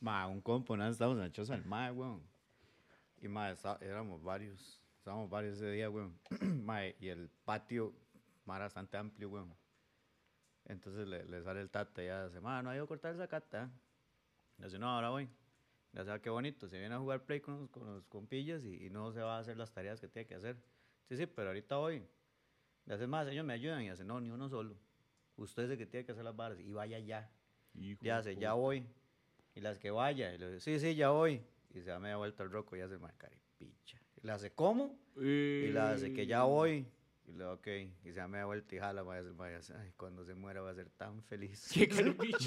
[0.01, 2.21] Ma, un compo, nada, estábamos en la choza del mae, weón.
[3.21, 6.19] Y ma, está- éramos varios, estábamos varios ese día, weón.
[6.65, 7.93] ma, y el patio,
[8.43, 9.56] ma, era bastante amplio, weón.
[10.65, 13.15] Entonces le, le sale el tata y ya dice, ma, no ha ido a cortar
[13.15, 13.71] esa cata.
[14.60, 15.30] Y dice, no, ahora voy.
[15.93, 18.86] Ya sabe qué bonito, se viene a jugar play con los, con los compillas y,
[18.86, 20.58] y no se va a hacer las tareas que tiene que hacer.
[21.08, 22.06] Sí, sí, pero ahorita voy.
[22.88, 24.78] Le hace más, ellos me ayudan y hace, no, ni uno solo.
[25.36, 27.30] Usted es el que tiene que hacer las varas y vaya ya.
[27.76, 28.39] Hijo sé, puta.
[28.39, 28.88] ya voy.
[29.54, 30.34] Y las que vaya.
[30.34, 31.43] Y le dice, sí, sí, ya voy.
[31.73, 34.00] Y se da media vuelta al roco y hace más caripicha.
[34.15, 34.97] Y le hace, ¿cómo?
[35.17, 36.88] Y le hace que ya voy.
[37.28, 37.67] Y le ok.
[38.06, 39.04] Y se da media vuelta y jala.
[39.04, 41.69] Vaya, vaya, ay, cuando se muera va a ser tan feliz.
[41.73, 41.88] Qué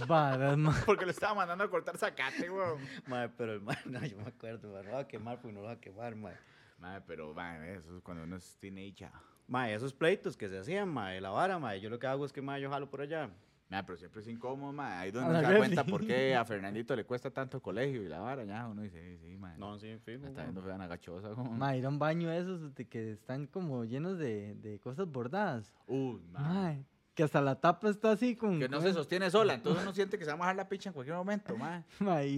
[0.07, 0.75] ma.
[0.87, 2.81] Porque le estaba mandando a cortar zacate, weón.
[3.07, 5.61] Mae, pero el mae, no, yo me acuerdo, no lo va a quemar porque no
[5.61, 6.37] lo va a quemar, mae.
[6.79, 9.11] Mae, pero, mae, eso es cuando uno es teenager.
[9.51, 12.33] Mae, esos pleitos que se hacían, mae, la vara, mae, yo lo que hago es
[12.33, 13.29] que, mae, yo jalo por allá.
[13.69, 14.93] Mae, pero siempre es incómodo, mae.
[14.93, 18.01] Ahí donde uno se da cuenta por qué a Fernandito le cuesta tanto el colegio
[18.01, 19.59] y la vara, ya uno dice, sí, sí, mae.
[19.59, 20.21] No, sí, fijo.
[20.21, 20.47] Me está mae.
[20.47, 21.31] viendo fea una gachosa.
[21.35, 21.51] Como...
[21.51, 25.75] Ma, ir a un baño esos de que están como llenos de, de cosas bordadas.
[25.89, 26.85] Uy, mae.
[27.21, 28.59] Que hasta la tapa está así con...
[28.59, 30.89] Que no se sostiene sola, entonces uno siente que se va a mojar la picha
[30.89, 31.55] en cualquier momento.
[31.55, 31.85] Ma,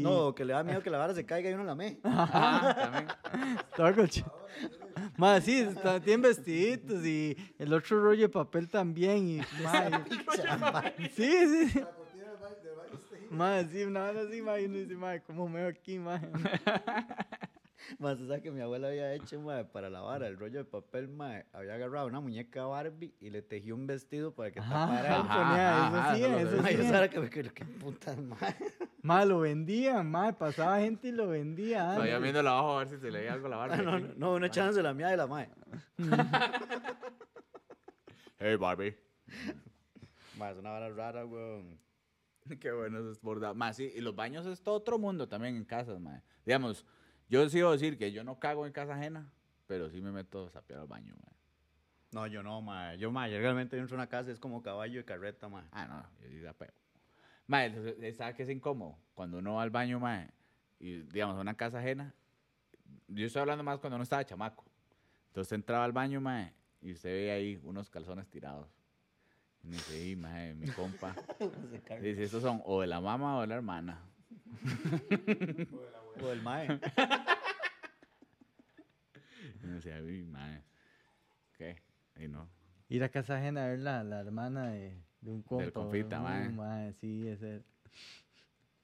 [0.01, 2.01] No, que le da miedo que la vara se caiga y uno la me.
[2.03, 2.75] Ajá,
[3.77, 4.25] también.
[5.17, 9.19] Ma, sí, está, tienen vestiditos y el otro rollo de papel también.
[9.29, 10.03] Y, ma,
[10.99, 11.81] y- sí, sí.
[13.31, 16.21] Ma, sí, una vez así, ma, y uno dice, ma, ¿cómo me veo aquí, ma?
[17.99, 20.65] Más o sea que mi abuela había hecho, mae, para la vara, el rollo de
[20.65, 24.71] papel, mae, había agarrado una muñeca Barbie y le tejió un vestido para que Ajá,
[24.71, 25.23] tapara el...
[25.23, 26.75] Ajá, eso sí, eso lo eso sí.
[26.75, 28.57] esa era que me quedé, qué putas, mae.
[29.03, 31.95] Ma, lo vendían, ma, pasaba gente y lo vendía.
[31.95, 33.77] Todavía viéndola abajo a ver si se le veía algo a la barba.
[33.79, 35.49] No, no, no, uno echándose la mía de la mae.
[38.45, 38.97] Hey, Barbie.
[40.37, 41.79] Mae, es una vara rara, weón.
[42.61, 43.55] Qué bueno eso es bordado.
[43.55, 46.23] Más sí, y los baños es todo otro mundo también en casas, mae.
[46.45, 46.85] Digamos,
[47.33, 49.27] yo sí iba a decir que yo no cago en casa ajena,
[49.67, 51.35] pero sí me meto a sapear al baño, mae.
[52.11, 52.99] No, yo no, mae.
[52.99, 55.65] Yo, mae, yo realmente entro a una casa, es como caballo de carreta, mae.
[55.73, 56.71] Ah, no, yo sí da peo.
[57.47, 58.99] Mae, entonces, ¿sabe qué es incómodo?
[59.15, 60.29] Cuando uno va al baño, mae,
[60.79, 62.15] y digamos, a una casa ajena,
[63.09, 64.67] yo estoy hablando más cuando uno estaba chamaco.
[65.29, 68.69] Entonces entraba al baño, mae, y usted ve ahí unos calzones tirados.
[69.63, 71.17] Y me dice, "Y, mae, mi compa.
[72.03, 74.03] Dice, estos son o de la mamá o de la hermana.
[75.73, 76.69] O el mae.
[79.63, 80.63] Y me decía, uy, mae,
[81.57, 81.81] ¿qué?
[82.17, 82.49] Y no.
[82.89, 85.65] Ir a casa ajena a ver la, la hermana de, de un compa.
[85.65, 86.49] Del compita, mae.
[86.49, 87.63] mae, sí, ese.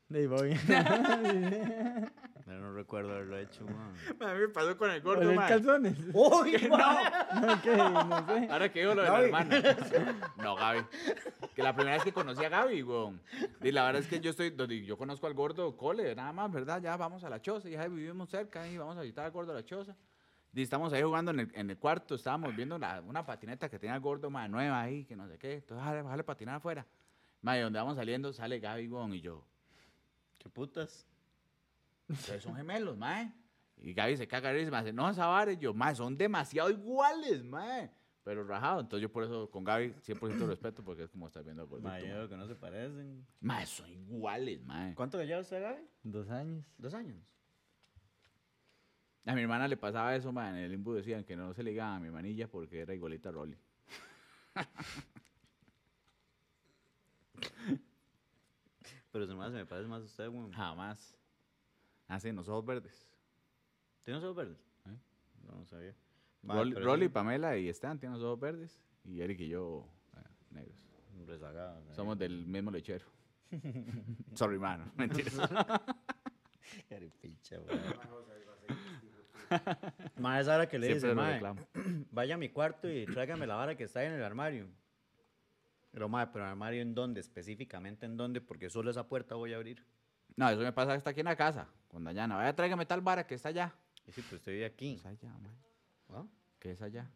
[0.09, 0.51] De ahí voy.
[2.57, 3.65] No recuerdo haberlo hecho,
[4.21, 4.31] mae.
[4.31, 5.97] A mí me pasó con el ¿Oler calzones?
[6.15, 7.77] ¡Uy, No, ¿qué?
[7.77, 8.49] No sé.
[8.51, 9.31] Ahora que digo lo de Gaby.
[9.31, 9.77] la hermana.
[10.37, 10.81] No, Gaby.
[11.55, 13.21] Que la primera vez que conocí a Gaby, weón.
[13.63, 16.51] Y la verdad es que yo estoy, donde yo conozco al gordo Cole, nada más,
[16.51, 16.81] ¿verdad?
[16.81, 19.55] Ya vamos a la choza, ya vivimos cerca y vamos a visitar al gordo a
[19.57, 19.95] la choza.
[20.55, 23.79] Y estamos ahí jugando en el, en el cuarto, estábamos viendo la- una patineta que
[23.79, 25.55] tenía el gordo más nueva ahí, que no sé qué.
[25.55, 26.87] Entonces, jale, jale patinar afuera.
[27.43, 29.45] Mae, donde vamos saliendo sale Gaby, weón, y yo.
[30.39, 31.07] ¿Qué putas?
[32.09, 33.33] Ustedes son gemelos, mae.
[33.77, 37.91] Y Gaby se caga y me dice, no, Savares, yo, mae, son demasiado iguales, mae.
[38.25, 41.67] Pero rajado, entonces yo por eso con Gaby 100% respeto porque es como estar viendo
[41.67, 41.89] gordito.
[41.89, 43.27] Mae, yo creo que no se parecen.
[43.41, 44.95] Mae, son iguales, mae.
[44.95, 45.83] ¿Cuánto le lleva usted, Gaby?
[46.03, 46.65] Dos años.
[46.77, 47.17] ¿Dos años?
[49.25, 50.51] A mi hermana le pasaba eso, mae.
[50.51, 53.29] En el limbo decían que no se le ligaba a mi manilla porque era igualita
[53.31, 53.59] a Rolly.
[59.13, 60.53] Pero su madre se me parece más a usted, weón.
[60.53, 61.17] Jamás.
[62.09, 63.09] Así, los ojos verdes.
[64.03, 64.59] ¿Tiene los ojos verdes?
[64.87, 64.99] ¿Eh?
[65.47, 65.95] No, no sabía.
[66.43, 68.81] Rolly, sí, Pamela y Stan tienen los ojos verdes.
[69.05, 70.77] Y Eric y yo, eh, negros.
[71.27, 71.97] rezagado, ¿sabes?
[71.97, 73.07] Somos del mismo lechero.
[74.35, 74.91] Sorry, mano.
[74.97, 75.39] Mentiras.
[76.89, 77.57] Caripicha.
[80.17, 81.15] Mae, esa hora que le dice,
[82.11, 84.69] vaya a mi cuarto y tráigame la vara que está ahí en el armario.
[85.91, 89.55] Pero, mae, pero el armario en dónde, específicamente en dónde, porque solo esa puerta voy
[89.55, 89.85] a abrir.
[90.39, 91.67] No, eso me pasa hasta aquí en la casa.
[91.89, 92.37] Con Dayana.
[92.37, 93.75] Vaya, tráigame tal vara que está allá.
[94.07, 94.95] Y sí, pues vive aquí.
[94.95, 95.53] Es allá, mae.
[96.11, 96.31] ¿no?
[96.61, 97.11] ¿Qué es allá?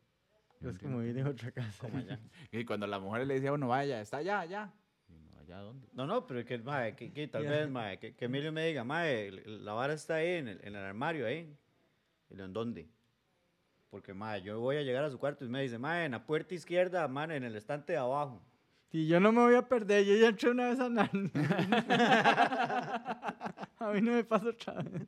[0.61, 1.87] Es como ir en otra casa.
[1.87, 2.19] Como allá.
[2.51, 4.73] Y cuando la mujer le decía, bueno, vaya, está allá, allá.
[5.09, 5.87] Y no, ¿allá dónde?
[5.93, 8.83] No, no, pero que, mae, que, que tal vez, mae, que, que Emilio me diga,
[8.83, 11.57] mae, la vara está ahí en el, en el armario, ahí.
[12.29, 12.89] Y ¿en dónde?
[13.89, 16.27] Porque, mae, yo voy a llegar a su cuarto y me dice, mae, en la
[16.27, 18.43] puerta izquierda, mae, en el estante de abajo.
[18.93, 21.31] Y yo no me voy a perder, yo ya entré una vez a Narnia.
[23.79, 25.07] a mí no me pasa otra vez.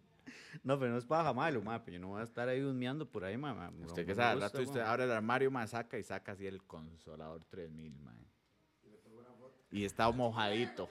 [0.63, 3.07] No, pero no es paja, malo, ma, pero yo no voy a estar ahí husmeando
[3.07, 3.53] por ahí, ma.
[3.53, 6.47] ma, no Usted que sabe, rato usted abre el armario, ma, saca y saca así
[6.47, 8.15] el consolador 3000, ma.
[9.71, 10.89] Y está mojadito.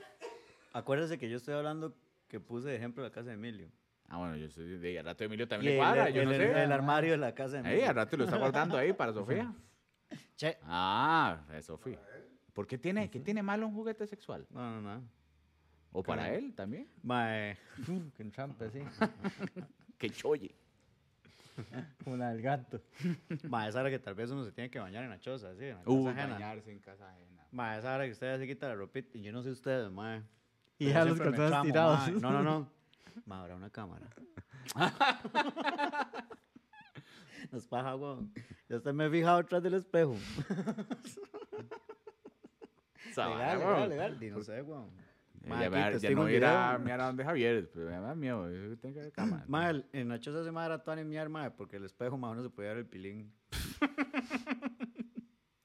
[0.74, 1.96] Acuérdese que yo estoy hablando
[2.28, 3.70] que puse de ejemplo la casa de Emilio.
[4.10, 6.28] Ah, bueno, yo soy de al rato Emilio Y también le el, cuadra, yo el-
[6.28, 6.64] no el- sé.
[6.64, 7.90] el armario de la casa de Ahí, Emilio.
[7.90, 9.52] al rato lo está guardando ahí para Sofía.
[10.36, 10.58] Che.
[10.64, 12.00] Ah, es Sofía.
[12.54, 14.46] ¿Por qué tiene, qué tiene malo un juguete sexual?
[14.52, 15.02] No, no, no.
[15.92, 16.88] ¿O para él también?
[17.04, 17.58] Ma, eh,
[18.18, 18.80] Que trampa, sí.
[19.98, 20.54] Que choye.
[22.04, 22.82] Como la del gato.
[23.48, 25.66] ma, esa hora que tal vez uno se tiene que bañar en la choza, ¿sí?
[25.66, 26.34] En la casa Uh, ajena.
[26.34, 27.46] bañarse en casa ajena.
[27.52, 30.24] Ma, esa hora que usted se quita la ropita, y yo no sé ustedes, ma.
[30.80, 32.12] Y ya los calzones tirados.
[32.22, 32.68] No, no, no.
[33.26, 34.08] Ma, habrá una cámara.
[37.52, 38.34] No es paja, weón.
[38.68, 40.16] Yo hasta me he fijado atrás del espejo.
[43.16, 44.24] Legal, legal, legal.
[44.24, 44.90] Y no sé, weón.
[45.46, 48.50] Ma, Ya, aquí ya, no ir a mirar a donde Javier, pero me da miedo,
[48.50, 49.44] yo tengo que ver cámara.
[49.48, 52.18] Ma, el- en la choza se me era todo en mi arma porque el espejo
[52.18, 53.34] más uno se podía ver el pilín.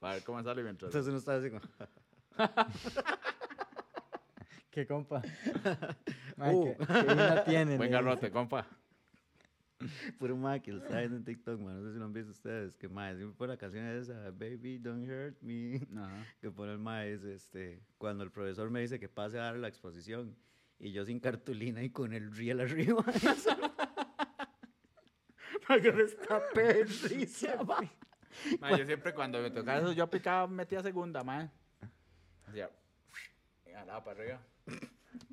[0.00, 0.88] A ver cómo sale mientras.
[0.94, 1.60] Entonces uno estaba así como,
[4.70, 5.22] ¿Qué compa?
[6.36, 6.76] Mae, Uh.
[6.76, 7.76] que, que bien la tiene.
[7.76, 8.66] Buen garrote, compa.
[10.18, 11.72] puro ma que lo está viendo en TikTok, ma.
[11.72, 12.76] No sé si lo han visto ustedes.
[12.76, 15.80] Que ma, siempre por la canción esa, Baby, don't hurt me.
[15.96, 16.24] Ajá.
[16.40, 19.56] Que pone el ma es este, cuando el profesor me dice que pase a dar
[19.56, 20.36] la exposición
[20.78, 23.04] y yo sin cartulina y con el riel arriba.
[25.66, 26.42] Para que no está
[27.08, 27.62] risa.
[28.60, 31.50] Ma, yo siempre cuando me tocaba eso, yo aplicaba, metía segunda, man.
[32.46, 32.70] Hacía.
[33.66, 34.40] Y para arriba.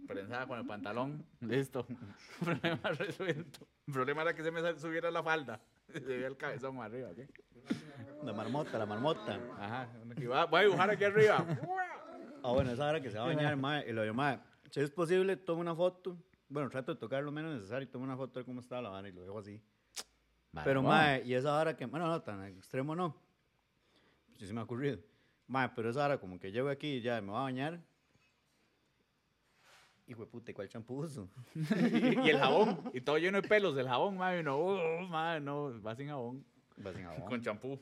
[0.07, 1.25] Prensaba con el pantalón.
[1.41, 1.85] Listo.
[2.43, 3.67] Problema resuelto.
[3.87, 5.59] El problema era que se me subiera la falda.
[5.93, 7.19] Se veía el cabezón más arriba, ¿ok?
[8.23, 9.39] La marmota, la marmota.
[9.59, 9.87] Ajá.
[10.17, 11.45] Y va- Voy a dibujar aquí arriba.
[12.43, 14.39] Ah, bueno, esa hora que se va a bañar, mae, y lo digo, mae,
[14.71, 16.17] si es posible, toma una foto.
[16.49, 18.89] Bueno, trato de tocar lo menos necesario y toma una foto de cómo está la
[18.89, 19.61] vara y lo dejo así.
[20.63, 23.15] Pero, mae, y esa hora que, bueno, no, tan extremo no.
[24.37, 24.99] Sí se me ha ocurrido.
[25.47, 27.79] Mae, pero esa hora como que llego aquí y ya me voy a bañar.
[30.07, 31.27] Hijo de puta, ¿y cuál champú uso?
[31.55, 31.59] y,
[32.27, 32.91] y el jabón.
[32.93, 34.19] Y todo lleno de pelos del jabón.
[34.39, 36.45] Y no, uh, man, no, va sin jabón.
[36.85, 37.21] Va sin jabón.
[37.21, 37.79] Con champú.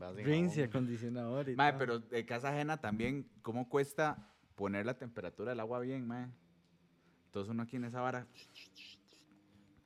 [0.00, 1.78] va sin Rinse, acondicionador y todo.
[1.78, 6.28] pero de casa ajena también, ¿cómo cuesta poner la temperatura del agua bien, mae?
[7.26, 8.26] Entonces uno aquí en esa vara,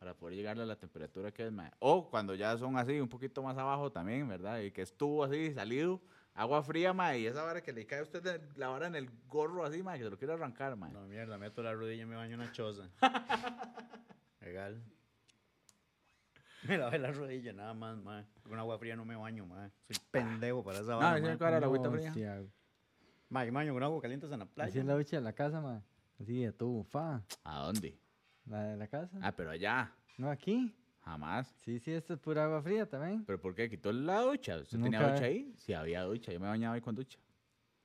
[0.00, 1.70] para poder llegarle a la temperatura que es, mae.
[1.78, 4.60] O cuando ya son así, un poquito más abajo también, ¿verdad?
[4.60, 6.00] Y que estuvo así, salido,
[6.34, 8.94] agua fría, mae, y esa vara que le cae a usted de- la vara en
[8.96, 10.92] el gorro así, mae, que se lo quiere arrancar, mae.
[10.92, 12.88] No, mierda, meto la rodilla y me baño una choza.
[14.40, 14.82] Legal.
[16.68, 18.24] Me lavé la rodilla nada más, mae.
[18.42, 19.70] Con agua fría no me baño, mae.
[19.86, 21.38] Soy pendejo para esa No, vara, ese mae.
[21.38, 22.34] cara la agüita No, fría.
[22.34, 22.48] hago.
[23.28, 24.68] Mae, yo me baño con agua caliente en la playa.
[24.70, 25.82] Así es la ducha de la casa, ma.
[26.20, 27.22] Así, a tu bufada.
[27.42, 27.98] ¿A dónde?
[28.46, 29.18] La de la casa.
[29.22, 30.74] Ah, pero allá, No, aquí.
[31.04, 31.46] Jamás.
[31.58, 33.24] Sí, sí, esto es pura agua fría también.
[33.24, 33.68] ¿Pero por qué?
[33.68, 34.56] ¿Quitó la ducha?
[34.58, 35.52] ¿Usted tenía ducha ahí?
[35.56, 36.32] Sí, había ducha.
[36.32, 37.18] Yo me bañaba ahí con ducha.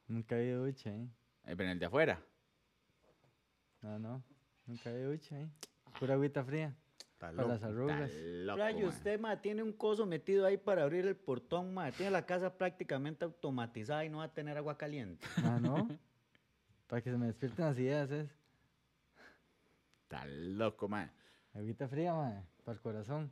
[0.07, 1.07] Nunca había ducha, ¿eh?
[1.45, 2.19] Eh, pero en el de afuera.
[3.81, 4.23] No, no.
[4.65, 5.49] Nunca había ducha, ¿eh?
[5.99, 6.75] Pura agüita fría.
[7.13, 8.09] Está Para las arrugas.
[8.09, 8.87] Está loco, Rayo, mae.
[8.87, 11.91] usted, mae, tiene un coso metido ahí para abrir el portón, mae.
[11.91, 15.25] Tiene la casa prácticamente automatizada y no va a tener agua caliente.
[15.43, 15.87] Ah, ¿no?
[16.87, 18.29] Para que se me despierten las ideas, es.
[20.03, 21.11] Está loco, man.
[21.59, 22.41] Agüita fría, ma.
[22.63, 23.29] Para el corazón.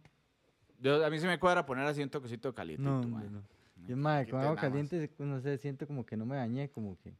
[0.79, 3.41] Yo, a mí se me cuadra poner así un toquecito calientito, No, hombre, no.
[3.87, 6.97] Yo, ma, Quite con agua caliente, no sé, siento como que no me bañé, como
[6.97, 7.13] que.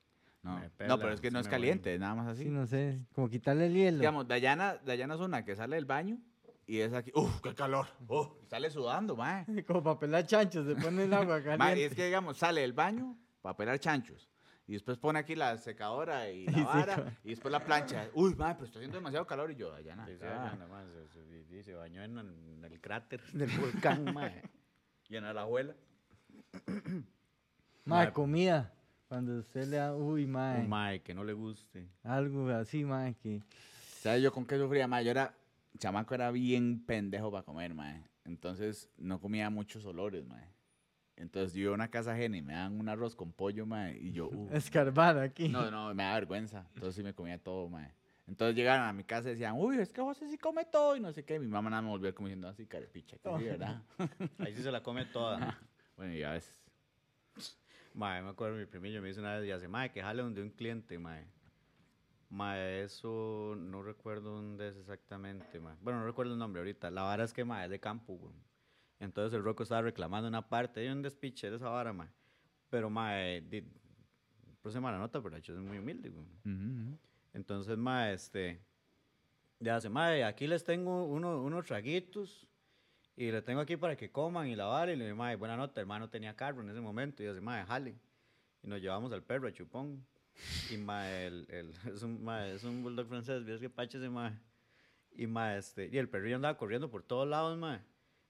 [0.43, 2.43] No, Me no, pela, pero es que no es caliente, es nada más así.
[2.43, 3.00] Sí, no sé.
[3.15, 4.00] Como quitarle el hielo.
[4.00, 6.17] Digamos, Dayana, Dayana es una que sale del baño
[6.65, 7.88] y es aquí, ¡uf, qué calor!
[8.08, 8.28] ¡Uf!
[8.48, 9.46] sale sudando, mae.
[9.65, 11.58] como para pelar chanchos, se pone el agua caliente.
[11.58, 14.30] Mae, y es que, digamos, sale del baño para pelar chanchos.
[14.67, 17.17] Y después pone aquí la secadora y la sí, vara.
[17.23, 18.10] y después la plancha.
[18.13, 19.49] Uy, mae, pero está haciendo demasiado calor.
[19.51, 20.06] Y yo, Dayana.
[20.06, 24.13] Sí, sí, ah, nada más, se, se- bañó en el, en el cráter del volcán,
[24.13, 24.41] mae.
[25.08, 25.73] Llena la abuela.
[27.86, 28.73] Ma, Ma, comida.
[29.08, 30.56] Cuando usted le da, uy, ma.
[30.60, 31.88] Un mae que no le guste.
[32.03, 33.41] Algo así, ma, que.
[34.01, 35.06] ¿Sabes yo con qué sufría, mae?
[35.06, 35.34] Yo era,
[35.77, 38.03] chamaco era bien pendejo para comer, mae.
[38.25, 40.43] Entonces no comía muchos olores, mae.
[41.17, 43.97] Entonces yo iba a una casa ajena y me dan un arroz con pollo, mae.
[43.97, 45.49] Y yo, uh, Escarbar aquí.
[45.49, 46.65] no, no, me da vergüenza.
[46.75, 47.93] Entonces sí me comía todo, mae.
[48.27, 50.99] Entonces llegaron a mi casa y decían, uy, es que José sí come todo y
[50.99, 51.39] no sé qué.
[51.39, 53.82] Mi mamá nada me volvió como diciendo así, carepicha, que sí, ¿verdad?
[54.39, 55.60] Ahí sí se la come toda.
[55.95, 56.53] bueno, y a veces.
[57.93, 60.43] Mae, me acuerdo, mi primillo me dice una vez y hace, mae, que jale donde
[60.43, 61.25] un cliente, mae.
[62.30, 65.75] Mae, eso no recuerdo dónde es exactamente, mae.
[65.82, 66.91] Bueno, no recuerdo el nombre ahorita.
[66.91, 68.36] La vara es que, mae, es de campo, güey.
[68.99, 70.79] Entonces el Rocco estaba reclamando una parte.
[70.81, 72.10] Hay un despiche de esa vara, mae.
[72.69, 73.63] Pero, mae, di,
[74.62, 76.25] puse mala nota, pero la choza es muy humilde, güey.
[77.33, 78.60] Entonces, mae, este,
[79.60, 82.47] ya hace, mae, aquí les tengo uno- unos traguitos
[83.15, 84.89] y le tengo aquí para que coman y lavar.
[84.89, 87.21] Y le digo, mae, buena nota, hermano tenía carro en ese momento.
[87.23, 87.95] Y hace, mae, jale.
[88.63, 90.03] Y nos llevamos al perro a Chupón.
[90.71, 94.10] Y mae, el, el- es, un, mae, es un bulldog francés, ¿ves qué pache ese
[94.10, 94.33] mae?
[95.15, 97.79] Y mae, este, y el perrillo andaba corriendo por todos lados, mae.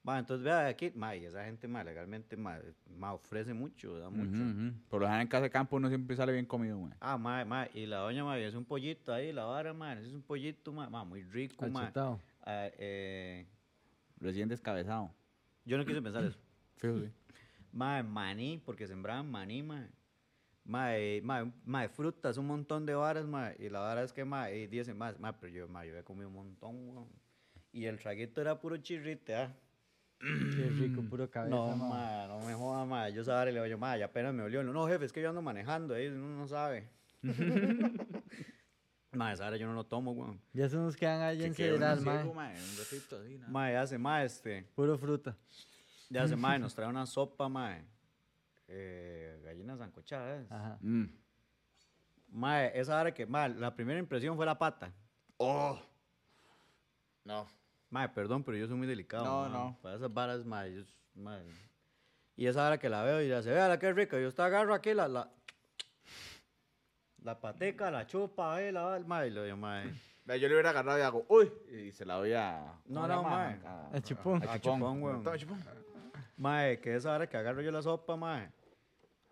[0.08, 2.62] Mae, entonces vea aquí, mae, y esa gente, mae, legalmente, mae,
[2.96, 4.30] mae, ofrece mucho, da mucho.
[4.42, 4.74] Ujú, ujú.
[4.88, 6.94] Por lo general en casa de campo uno siempre sale bien comido, güey.
[7.02, 10.14] Ah, mae, mae, y la doña, mae, es un pollito ahí, la vara, mae, es
[10.14, 11.66] un pollito, mae, mae, muy rico.
[11.66, 12.22] Achetado.
[12.42, 13.46] Ah, eh,
[14.22, 15.12] Recién descabezado.
[15.66, 16.40] yo no quise pensar eso.
[16.82, 17.12] Sí.
[17.74, 19.90] Mae, maní, porque sembraban maní, mae.
[20.64, 23.58] Mae, mae, mae, frutas, un montón de varas, mae.
[23.60, 26.06] Y la vara es que, mae, y dicen, mae, mae, pero yo, mae, yo había
[26.06, 27.10] comido un montón, weón.
[27.74, 29.54] Y el traguito era puro chirrite, ah.
[30.20, 31.56] Qué rico, puro cabeza.
[31.56, 32.26] No, ma.
[32.28, 33.14] no me jodas, mae.
[33.14, 34.64] Yo sabía, le digo yo, mae, ya apenas me olió.
[34.64, 36.90] No, jefe, es que yo ando manejando, ahí uno no sabe.
[39.12, 40.42] mae, esa hora yo no lo tomo, weón.
[40.54, 42.24] Ya se nos quedan allá en ciego, mae.
[42.34, 43.52] mae, Un ratito así, nada.
[43.52, 44.64] Mae, hace, mae, este.
[44.76, 45.38] Puro fruta.
[46.10, 47.86] Ya hace, mae, nos trae una sopa, mae.
[48.68, 50.52] Eh, gallinas zancochadas.
[50.52, 50.78] Ajá.
[50.82, 51.06] Mm.
[52.74, 54.92] Esa hora que, mae, la primera impresión fue la pata.
[55.38, 55.80] Oh.
[57.24, 57.46] No.
[57.90, 59.24] Mae, perdón, pero yo soy muy delicado.
[59.26, 59.52] No, mae.
[59.52, 59.78] no.
[59.82, 60.84] Para esas varas, mae, yo,
[61.16, 61.44] mae.
[62.36, 64.20] Y esa hora que la veo y ya se vea la que rica.
[64.20, 65.30] Yo está agarro aquí la, la,
[67.24, 69.92] la pateca, la chupa, ahí, la, mae, y lo digo, mae.
[70.28, 72.74] Yo le hubiera agarrado y hago, uy, y se la doy a.
[72.86, 73.60] No, ¿cómo se no, mae.
[73.66, 74.44] A- A chupón.
[74.44, 75.24] A A chupón, weón.
[75.38, 75.64] Chupón.
[76.36, 78.50] Mae, que esa hora que agarro yo la sopa, mae.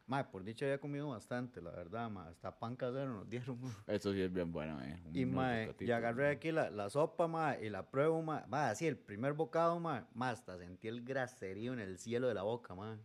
[0.07, 2.29] Mae, por dicho había comido bastante, la verdad, mae.
[2.29, 3.57] Hasta pan casero nos dieron.
[3.87, 5.01] Eso sí es bien bueno, eh.
[5.05, 8.45] Un Y, mae, y agarré aquí la, la sopa, mae, y la pruebo, mae.
[8.47, 10.03] Mae, así, el primer bocado, mae.
[10.13, 12.97] Mae, hasta sentí el graserío en el cielo de la boca, mae.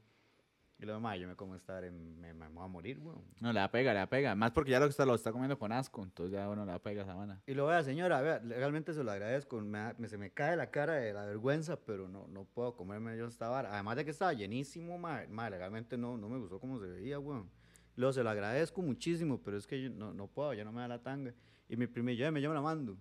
[0.80, 2.18] Y luego, mae, yo me como estar en...
[2.18, 3.22] Me, me voy a morir, weón.
[3.38, 4.34] No, le da pega, le da pega.
[4.34, 6.02] Más porque ya lo está, lo está comiendo con asco.
[6.02, 7.42] Entonces ya, bueno, le da pega esa vana.
[7.46, 9.60] Y lo vea, señora, vea, legalmente se lo agradezco.
[9.60, 13.26] Me, se me cae la cara de la vergüenza, pero no, no puedo comerme yo
[13.26, 13.74] esta vara.
[13.74, 17.18] Además de que estaba llenísimo, mae, mae, legalmente no, no me gustó cómo se veía,
[17.18, 17.50] weón.
[17.96, 20.80] Luego se lo agradezco muchísimo, pero es que yo no, no puedo, ya no me
[20.80, 21.34] da la tanga.
[21.68, 22.96] Y mi primo, yo, me, yo me la mando.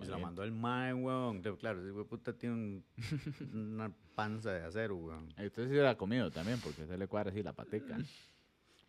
[0.00, 1.42] Se la mandó el mae, weón.
[1.42, 2.84] Claro, ese güey puta tiene un-
[3.52, 5.28] una panza de acero, weón.
[5.38, 7.98] Y Usted sí se la ha comido también, porque se le cuadra así la pateca.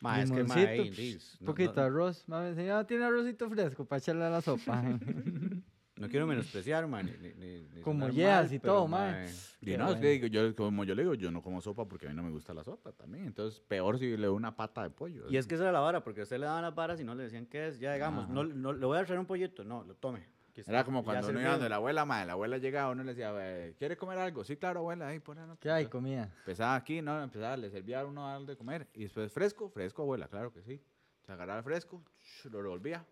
[0.02, 2.28] Mae, es que mae, dis, Un no- poquito no, arroz.
[2.28, 4.82] Mami, señora, ¿tiene arrocito fresco para echarle a la sopa?
[5.96, 7.04] no quiero menospreciar, mae.
[7.04, 9.30] Ni, ni- ni- Como yeas y todo, mae.
[9.62, 10.02] Y no, es bueno.
[10.02, 12.24] que digo, yo, como yo le digo, yo no como sopa porque a mí no
[12.24, 13.26] me gusta la sopa también.
[13.26, 15.30] Entonces, peor si le doy una pata de pollo.
[15.30, 17.04] Y es que esa era la vara, porque a usted le daban las varas y
[17.06, 17.80] no le decían qué es.
[17.80, 19.64] Ya, digamos, no, no, le voy a traer un pollito.
[19.64, 20.26] No, lo tome.
[20.56, 23.34] Era como cuando uno iba donde la abuela, madre, la abuela llegaba, uno le decía,
[23.36, 24.44] "Eh, ¿quiere comer algo?
[24.44, 25.88] Sí, claro, abuela, ahí, pon ¿Qué hay?
[25.88, 26.32] Comida.
[26.40, 27.24] Empezaba aquí, ¿no?
[27.24, 28.88] Empezaba, le servía a uno algo de comer.
[28.94, 30.80] Y después, fresco, fresco, abuela, claro que sí.
[31.26, 32.04] Se agarraba el fresco,
[32.52, 33.04] lo revolvía.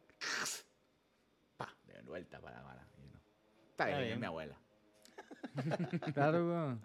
[1.57, 3.19] Pa, de vuelta para la y uno,
[3.71, 4.55] Está bien, es mi abuela.
[6.13, 6.81] Claro, weón.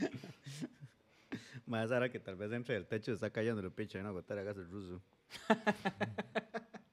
[1.66, 4.46] Más ahora que tal vez entre del techo está cayendo el pinche, una gotera de
[4.46, 5.02] gas el ruso.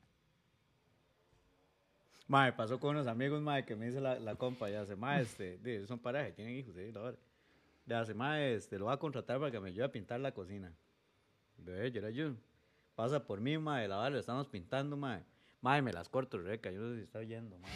[2.28, 5.22] Mae, pasó con unos amigos, mae, que me dice la, la compa, ya hace, mae,
[5.22, 7.18] este, di, ellos son pareja, tienen hijos, sí, la hora.
[7.86, 10.34] Ya hace, mae, este, lo voy a contratar para que me ayude a pintar la
[10.34, 10.74] cocina.
[11.58, 12.34] Ve, yo era yo.
[12.96, 15.24] Pasa por mí, mae, la vara, le estamos pintando, mae.
[15.62, 17.72] Mae, me las corto, Rebeca, yo no sé si está oyendo, mae.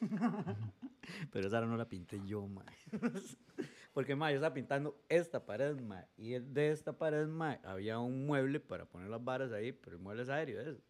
[1.32, 2.64] Pero esa no la pinté yo, mae.
[3.94, 6.06] Porque, mae, yo estaba pintando esta pared, mae.
[6.16, 10.02] Y de esta pared, mae, había un mueble para poner las varas ahí, pero el
[10.02, 10.82] mueble es aéreo, eso.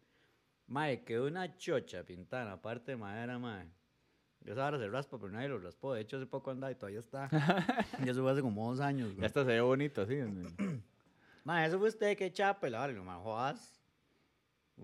[0.67, 3.67] Mae, quedó una chocha pintada en la parte de madera, mae.
[4.45, 5.93] Esa vara se raspa, pero nadie lo raspó.
[5.93, 7.29] De hecho, hace poco andaba y todavía está.
[8.05, 9.25] y eso fue hace como dos años, Ya güey.
[9.25, 10.15] hasta se ve bonito, así.
[10.15, 10.83] en-
[11.43, 12.89] Mae, eso fue usted que chapa, la.
[12.89, 13.81] Y lo mae, jodas.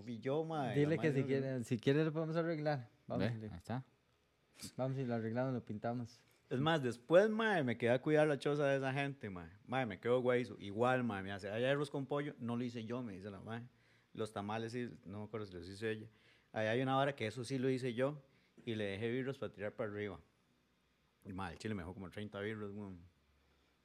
[0.03, 0.73] Fui yo, mae.
[0.77, 2.89] Dile que si no- quiere, si quiere lo podemos arreglar.
[3.07, 3.83] Vamos, Ve, y Ahí está.
[4.77, 6.19] vamos y lo arreglamos, lo pintamos.
[6.49, 9.49] Es más, después, mae, me quedé a cuidar la choza de esa gente, mae.
[9.67, 10.47] Mae, me quedo güey.
[10.59, 13.39] Igual, mae, me hace, hay arroz con pollo, no lo hice yo, me dice la
[13.39, 13.61] mae.
[14.13, 16.07] Los tamales, sí, no me acuerdo si los hizo ella.
[16.51, 18.21] Ahí hay una hora que eso sí lo hice yo
[18.65, 20.19] y le dejé birros para tirar para arriba.
[21.25, 22.99] Y mae, el chile me dejó como 30 birros, weón.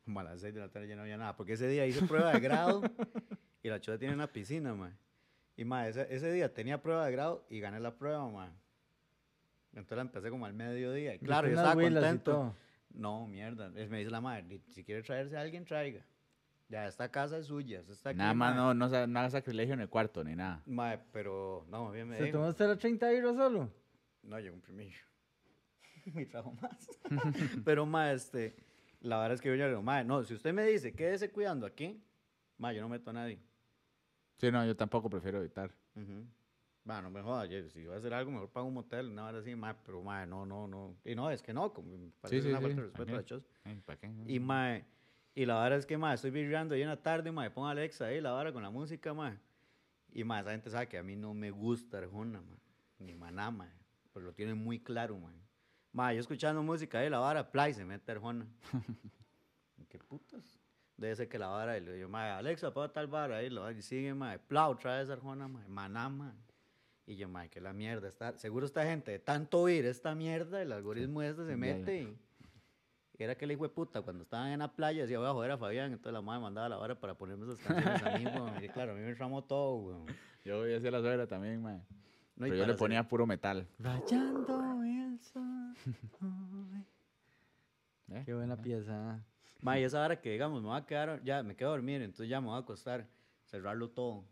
[0.04, 1.36] Como a las 6 de la tarde ya no había nada.
[1.36, 2.82] Porque ese día hice prueba de grado
[3.62, 4.92] y la choza tiene una piscina, mae.
[5.56, 8.50] Y mae, ese, ese día tenía prueba de grado y gané la prueba, mae.
[9.72, 11.14] Entonces la empecé como al mediodía.
[11.14, 12.32] Y claro, yo estaba y contento.
[12.90, 13.68] No, mierda.
[13.68, 16.04] Me dice la madre, "Di- si quiere traerse a alguien, traiga.
[16.68, 17.80] Ya, esta casa es suya.
[17.88, 18.56] Está aquí, Nada más mae".
[18.62, 20.62] no, no, sa- no haga sacrilegio en el cuarto ni nada.
[20.66, 22.38] Mae, pero, no, bien me ¿Se dijo.
[22.38, 23.72] tomó usted los 30 euros solo?
[24.22, 24.98] No, llegó un primillo.
[26.14, 26.88] Me trajo más.
[27.64, 28.54] pero, mae, este,
[29.00, 31.30] la verdad es que yo ya le digo, mae, no, si usted me dice, quédese
[31.30, 32.02] cuidando aquí,
[32.58, 33.38] Ma, yo no meto a nadie.
[34.38, 35.70] Sí, no, yo tampoco prefiero evitar.
[35.94, 36.26] Ujú.
[36.84, 39.26] Ma, no me jodas, yo- si voy a hacer algo, mejor pago un motel, una
[39.26, 40.96] hora así, ma, pero ma, no, no, no.
[41.04, 43.16] Y no, es que no, como me parece sí, una sí, falta de respeto a
[43.16, 43.46] la choza.
[43.64, 44.10] Ay, ¿para qué?
[44.26, 44.84] Y mae,
[45.38, 48.06] y la vara es que mae, estoy virreando ahí en la tarde, mae, pongo Alexa
[48.06, 49.38] ahí la vara con la música, mae.
[50.12, 52.58] Y mae, esa gente sabe que a mí no me gusta Arjona, mae,
[52.98, 53.70] ni Maná, mae,
[54.12, 55.40] pero lo tienen muy claro, mae.
[55.92, 58.48] Mae, yo escuchando música ahí, la vara, play, se mete Arjona.
[59.78, 60.58] ¿Y ¿Qué putas?
[60.96, 63.70] Debe ser que la vara, y le digo, mae, Alexa, pongo tal vara ahí, lo
[63.70, 66.34] y sigue, mae, plau, trae esa Arjona, mae, Maná, mae.
[67.06, 70.60] Y yo, mae, que la mierda, está, seguro esta gente de tanto oír esta mierda,
[70.60, 72.18] el algoritmo este se mete y...
[73.18, 75.50] Era que el hijo de puta, cuando estaban en la playa, decía, voy a joder
[75.50, 75.92] a Fabián.
[75.92, 78.64] Entonces la madre mandaba la vara para ponerme esas canciones a mí, weón.
[78.64, 80.06] Y claro, a mí me tramó todo, weón.
[80.44, 81.80] Yo voy a hacer la suegra también, mae.
[82.36, 83.66] No, y Pero yo le ponía puro metal.
[83.80, 85.74] Rayando el sol.
[88.10, 88.22] ¿eh?
[88.24, 89.24] Qué buena pieza.
[89.60, 92.00] Ma, y esa hora que, digamos, me voy a quedar, ya, me quedo a dormir,
[92.02, 93.08] entonces ya me voy a acostar,
[93.44, 94.24] cerrarlo todo.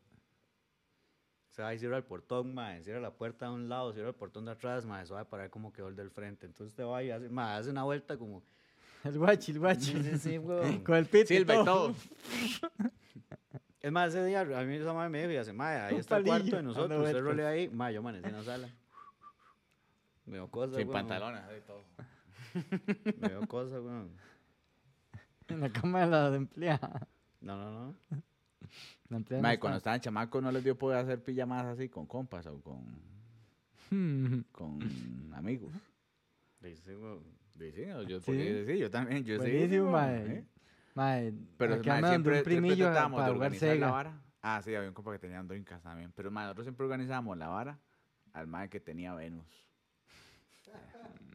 [1.50, 4.14] Se va a cierra el portón, ma, cierra la puerta de un lado, cierra el
[4.14, 6.46] portón de atrás, ma, eso va a parar como quedó el del frente.
[6.46, 8.44] Entonces te va y hace, ma, hace una vuelta como...
[9.12, 9.92] El guachi, el guachi.
[9.92, 10.82] Sí, sí, sí, weón.
[10.84, 11.26] Con el pito.
[11.28, 11.94] Silva y todo.
[13.80, 16.00] Es más, ese día a mí esa madre me dijo y hace, madre, ahí Un
[16.00, 17.68] está el cuarto de nosotros, dando usted rolea ahí.
[17.68, 18.68] Madre, yo amanecí en la sala.
[20.24, 21.84] Me dio cosas, Sin pantalones, y todo.
[23.20, 24.10] Me dio cosas, weón.
[25.46, 27.06] En la cama de la empleada.
[27.40, 27.94] No, no, no.
[29.08, 32.06] La empleada no Mae, cuando estaban chamacos no les dio poder hacer pijamadas así con
[32.06, 32.82] compas o con,
[33.90, 34.40] Hmm.
[34.50, 34.80] con
[35.32, 35.72] amigos.
[36.60, 37.22] Dice, weón.
[37.58, 37.72] Sí,
[38.08, 38.26] yo, Sí.
[38.26, 39.24] porque- sí, yo también.
[39.24, 40.26] Yo Buenísimo, mae.
[40.38, 40.46] ¿eh?
[40.94, 44.22] Mae, Pero mae, siempre, un siempre tratábamos para de organizar la vara.
[44.42, 46.12] Ah, sí, había un compa que tenía Drinkas también.
[46.12, 47.78] Pero mae, nosotros siempre organizábamos la vara
[48.32, 49.46] al mae que tenía Venus.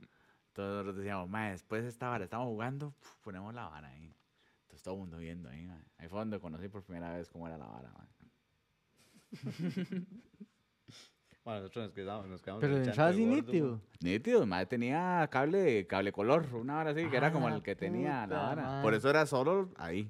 [0.50, 2.94] Entonces nosotros decíamos, mae, después de esta vara estamos jugando,
[3.24, 4.14] ponemos la vara ahí.
[4.64, 5.84] Entonces todo el mundo viendo ahí, mae.
[5.98, 8.08] Ahí fue donde conocí por primera vez cómo era la vara, mae.
[11.52, 13.82] Bueno, nosotros nos quedamos, nos quedamos Pero entraba así nítido.
[14.00, 17.76] Nítido, mae tenía cable, cable color, una vara así, que era como Ah, el que
[17.76, 18.62] tenía la vara.
[18.64, 18.82] madre.
[18.84, 20.10] Por eso era solo ahí.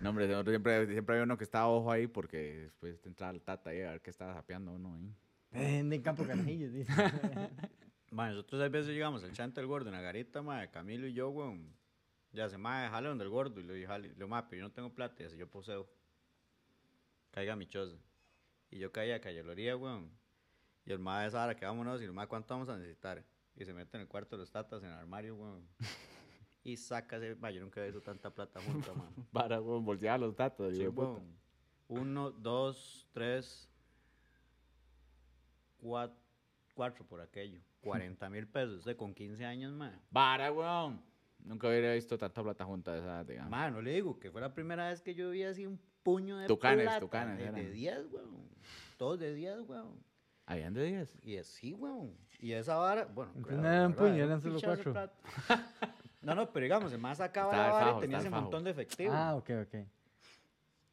[0.00, 3.32] No, hombre, nosotros siempre, siempre había uno que estaba ojo ahí porque después te entraba
[3.32, 5.14] el tata ahí a ver qué estaba sapeando uno ahí.
[5.52, 6.92] En el campo Carajillo, dice.
[8.10, 11.14] Mae, nosotros a veces llegamos al chante del gordo en la garita, madre, Camilo y
[11.14, 11.72] yo, weón.
[12.32, 13.58] Ya se, madre, jale donde el gordo.
[13.60, 14.08] Y le dije, jale.
[14.08, 15.22] Le digo, "Ma, pero yo no tengo plata.
[15.22, 15.88] Y así yo poseo.
[17.30, 17.96] Caiga mi choza.
[18.70, 20.10] Y yo caía a Cayaloría, weón.
[20.84, 22.00] Y el madre esa hora que vámonos.
[22.00, 23.24] Y el madre, ¿cuánto vamos a necesitar?
[23.56, 25.68] Y se mete en el cuarto de los tatas, en el armario, weón.
[26.64, 29.08] Y saca ese, ma, yo nunca he visto tanta plata junta, man.
[29.32, 30.74] Para, weón, bolsear los tatos.
[30.74, 31.38] Sí, de weón.
[31.86, 33.70] Uno, dos, tres,
[35.78, 36.20] cuatro,
[36.74, 37.60] cuatro por aquello.
[37.80, 38.78] 40 mil pesos.
[38.80, 39.98] Usted con 15 años, madre.
[40.12, 41.02] Para, weón.
[41.38, 43.50] Nunca hubiera visto tanta plata junta de esa digamos.
[43.50, 46.38] Mano, no le digo que fue la primera vez que yo vi así un puño
[46.38, 47.00] de Tucanes, plata.
[47.00, 47.54] tucanes de, eran.
[47.56, 48.48] de 10, weón.
[48.96, 50.02] Todos de 10, weón.
[50.46, 51.18] Habían de 10.
[51.22, 52.16] Y así, weón.
[52.40, 53.30] Y esa vara, bueno.
[53.42, 54.94] Creo, no eran puño, eran solo cuatro.
[56.20, 58.42] No, no, pero digamos, el más sacaba la vara y tenía ese fajo.
[58.42, 59.12] montón de efectivo.
[59.14, 59.74] Ah, ok, ok.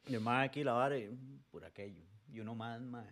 [0.06, 2.00] Y el más aquí la vara y mm, por aquello.
[2.32, 3.06] Y uno más, más.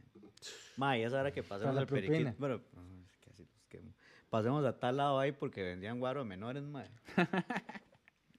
[0.77, 2.33] Más, y esa hora que pasemos la al periquito.
[2.39, 3.93] Bueno, ay, casi los quemo.
[4.31, 6.89] Pasemos a tal lado ahí porque vendían guaro a menores, más.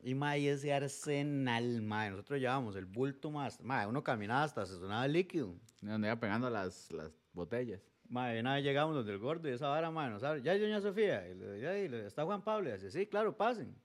[0.05, 2.11] y más, y ese arsenal, más.
[2.11, 3.59] Nosotros llevábamos el bulto más.
[3.59, 5.55] Más, uno caminaba hasta se sonaba líquido.
[5.81, 7.81] Donde iba pegando las, las botellas.
[8.07, 10.43] Madre, una vez llegamos donde el gordo y esa vara, madre, nos abre.
[10.43, 11.27] Ya, doña Sofía.
[11.27, 12.69] Y le, ya, y le- está Juan Pablo.
[12.69, 13.75] Y dice, sí, claro, pasen.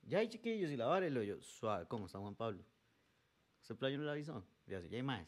[0.00, 1.06] Ya hay chiquillos y la vara.
[1.06, 2.64] Y le digo yo, suave, ¿cómo está Juan Pablo?
[3.62, 4.42] ¿Ese playo no le avisó?
[4.66, 5.26] Y dice, ya hay más.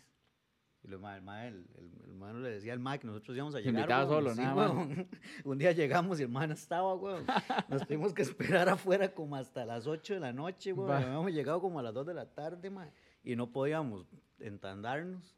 [0.85, 3.75] Y lo, el, el, el, no le decía al mae que nosotros íbamos a llegar.
[3.75, 4.25] Invitado weón.
[4.25, 5.07] solo, Sí, nada más.
[5.45, 7.25] Un día llegamos y el mae no estaba, weón.
[7.69, 10.91] Nos tuvimos que esperar afuera como hasta las 8 de la noche, weón.
[10.91, 12.91] Habíamos llegado como a las 2 de la tarde, mae.
[13.23, 14.07] Y no podíamos
[14.41, 15.37] entandarnos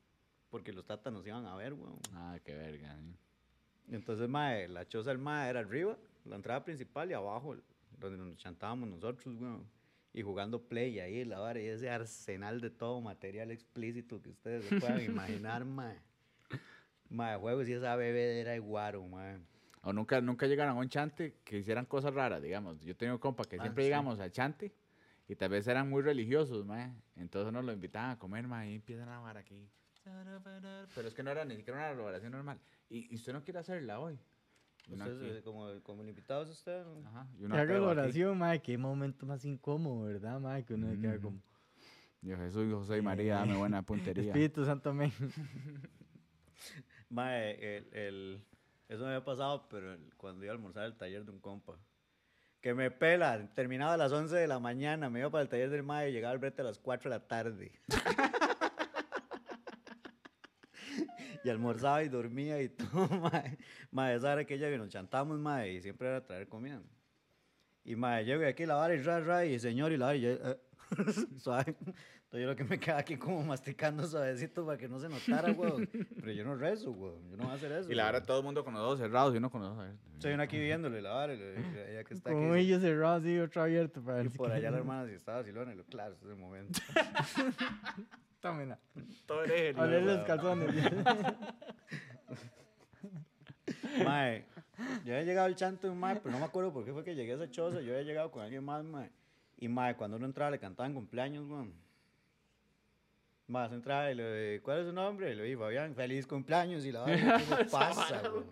[0.48, 1.98] porque los tatas nos iban a ver, weón.
[2.14, 2.94] Ah, qué verga.
[2.94, 3.14] ¿eh?
[3.88, 7.56] Entonces, mae, la choza del mae era arriba, la entrada principal y abajo,
[7.98, 9.68] donde nos chantábamos nosotros, weón.
[10.14, 14.64] Y jugando play ahí, la vara, y ese arsenal de todo material explícito que ustedes
[14.64, 15.98] se puedan imaginar, mae.
[17.10, 19.38] Mae, juegos y esa bebedera de guaro, mae.
[19.82, 22.80] O nunca, nunca llegaron a un chante que hicieran cosas raras, digamos.
[22.80, 23.88] Yo tengo un compa que Ah, siempre sí.
[23.88, 24.72] llegamos al chante
[25.28, 26.92] y tal vez eran muy religiosos, mae.
[27.16, 29.68] Entonces nos lo invitaban a comer, mae, y empiezan a hablar aquí.
[30.94, 32.60] Pero es que no era ni siquiera una oración normal.
[32.88, 34.18] Y, y usted no quiere hacerla hoy.
[34.88, 37.08] Usted, aquí, eh, como, como el invitado es usted, ¿no?
[37.08, 38.00] ajá, y Que uno haga ateo la aquí.
[38.00, 40.64] oración, mae, qué momento más incómodo, ¿verdad, mae?
[40.64, 41.40] Que uno se queda como,
[42.22, 44.24] Yo, Jesús, José y María, dame buena puntería.
[44.32, 45.12] Espíritu Santo, amén.
[47.10, 48.44] Mae, el, el-
[48.88, 51.78] eso me había pasado, pero el- cuando iba a almorzar al taller de un compa,
[52.60, 53.52] que me pela.
[53.54, 56.12] Terminaba a las 11 de la mañana, me iba para el taller del mae y
[56.12, 57.72] llegaba al brete a las 4 de la tarde.
[61.44, 63.58] y almorzaba y dormía y todo, mae.
[63.90, 66.82] Mae, esa era que ella que nos chantamos, mae, y siempre era traer comida.
[67.84, 70.16] Y mae, llego y aquí la vara y ra, ra, y señor, y la vara,
[70.16, 70.58] y yo, eh,
[71.38, 71.76] suave.
[71.78, 75.52] Entonces yo lo que me quedaba aquí como masticando suavecito para que no se notara,
[75.52, 75.88] weón.
[76.16, 77.30] Pero yo no rezo, weón.
[77.30, 77.92] Yo no voy a hacer eso.
[77.92, 79.82] Y la verdad, todo el mundo con los ojos cerrados y uno con los ojos
[79.82, 80.04] abiertos.
[80.18, 81.42] Soy uno aquí viéndole la vara, y y
[81.90, 82.38] ella que está aquí.
[82.38, 84.02] Como ellos cerrados, sí, otro abierto.
[84.02, 86.36] Para Y por allá la hermana si estaba silona, y lo, claro, ese es el
[86.36, 86.80] momento.
[88.44, 88.78] Tómela.
[89.24, 90.68] Todo hereje, Oler los calzones.
[94.04, 94.44] Mae,
[95.02, 97.02] yo había llegado al chanto de un mae, pero no me acuerdo por qué fue
[97.04, 97.80] que llegué a esa choza.
[97.80, 99.10] Yo había llegado con alguien más, mae.
[99.56, 101.72] Y mae, cuando uno entraba le cantaban cumpleaños, weón.
[103.46, 105.32] Se entraba y le ¿cuál es su nombre?
[105.32, 106.84] Y le dije, Fabián, feliz cumpleaños.
[106.84, 108.44] Y la verdad, ¿qué pasa, weón?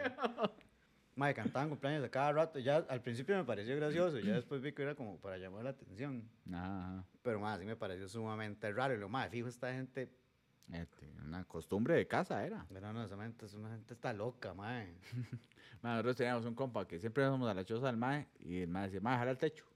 [1.14, 2.58] Mae, cantaban cumpleaños a cada rato.
[2.58, 5.70] Ya al principio me pareció gracioso, ya después vi que era como para llamar la
[5.70, 6.28] atención.
[6.50, 7.04] Ajá.
[7.22, 8.94] Pero mae, sí me pareció sumamente raro.
[8.94, 10.10] Y lo mae, fijo, esta gente.
[10.72, 12.66] Este, una costumbre de casa era.
[12.70, 14.96] No, no, esa gente, esa gente está loca, mae.
[15.82, 18.68] Ma, nosotros teníamos un compa que siempre íbamos a la choza del mae y el
[18.68, 19.66] mae decía, mae, jala el techo.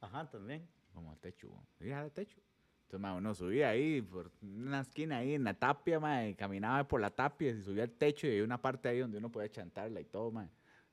[0.00, 0.66] Ajá, también.
[0.94, 1.50] Como al techo.
[1.78, 2.38] Sí, jala el techo.
[2.84, 6.88] Entonces, mae, uno subía ahí por una esquina ahí en la tapia, mae, y caminaba
[6.88, 9.50] por la tapia y subía al techo y había una parte ahí donde uno podía
[9.50, 10.48] chantarla y todo, mae.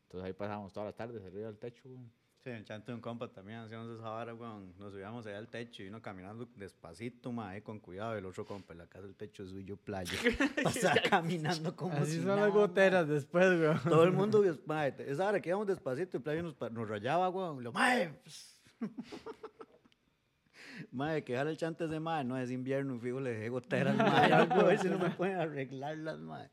[0.08, 2.10] Entonces ahí pasábamos todas las tardes arriba del techo, weón.
[2.39, 4.74] Sí, en el chanto de un compa también hacíamos esa vara, weón.
[4.80, 8.16] Nos subíamos allá al techo y uno caminando despacito, mae, con cuidado.
[8.16, 10.14] El otro compa, en la casa del techo es suyo, playa.
[10.64, 13.68] Pasaba caminando como Así si son nada, las goteras después, güey.
[13.74, 13.80] mae.
[13.84, 17.62] Todo el mundo, mae, esa hora que íbamos despacito y playa nos, nos rayaba, weón.
[17.62, 18.62] Lo, mae, pues.
[20.91, 24.32] Mae, que jala el chante ese mae, no es invierno, fijo, le dejé goteras, mae.
[24.32, 26.51] A ver si no me pueden arreglarlas, mae.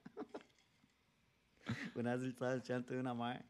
[1.95, 3.43] Una vez estaba el chante de una mae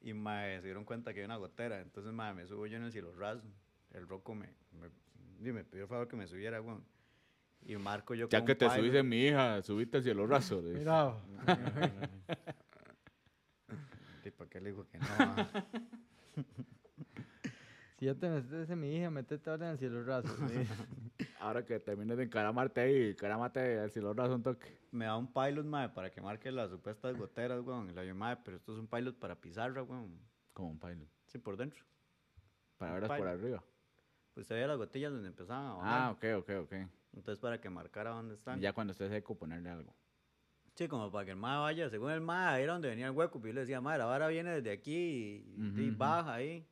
[0.00, 1.80] y mae, se dieron cuenta que había una gotera.
[1.80, 3.42] Entonces, mae, me subo yo en el cielo raso.
[3.92, 4.48] El roco me,
[5.40, 6.84] me, me pidió el favor que me subiera, weón.
[7.62, 10.60] Y marco yo Ya con que un te subiste mi hija, subiste al cielo raso.
[10.60, 10.80] le dice.
[10.80, 11.14] Mira,
[14.24, 15.06] ¿Y para qué le digo que no?
[17.98, 20.28] si ya te metes en mi hija, metete ahora en el cielo raso.
[20.48, 21.26] sí.
[21.40, 24.78] Ahora que termines de encaramarte ahí, encaramate al cielo raso un toque.
[24.90, 27.88] me da un pilot, mae, para que marque las supuestas goteras, weón.
[27.88, 30.20] Y le digo, mae, pero esto es un pilot para pizarra, weón.
[30.52, 31.08] Como un pilot.
[31.26, 31.84] Sí, por dentro.
[32.76, 33.64] Para verlas por arriba.
[34.34, 36.02] Pues se veía las gotillas donde empezaban a bajar.
[36.02, 36.72] Ah, ok, ok, ok.
[37.14, 38.58] Entonces, para que marcara dónde están.
[38.58, 39.94] Y ya cuando esté seco, ponerle algo.
[40.74, 43.40] Sí, como para que el mae vaya, según el mae, era donde venía el hueco.
[43.40, 46.68] Pues yo le decía, mae, la vara viene desde aquí y, y baja ahí.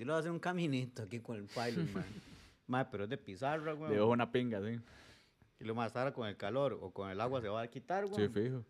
[0.00, 2.04] Yo le voy a hacer un caminito aquí con el pilot, mae.
[2.66, 3.90] mae, pero es de pizarra, weón.
[3.90, 4.80] Le dejo una pinga, sí.
[5.60, 8.06] Y lo más ahora con el calor o con el agua se va a quitar,
[8.06, 8.16] weón.
[8.16, 8.64] Sí, fijo.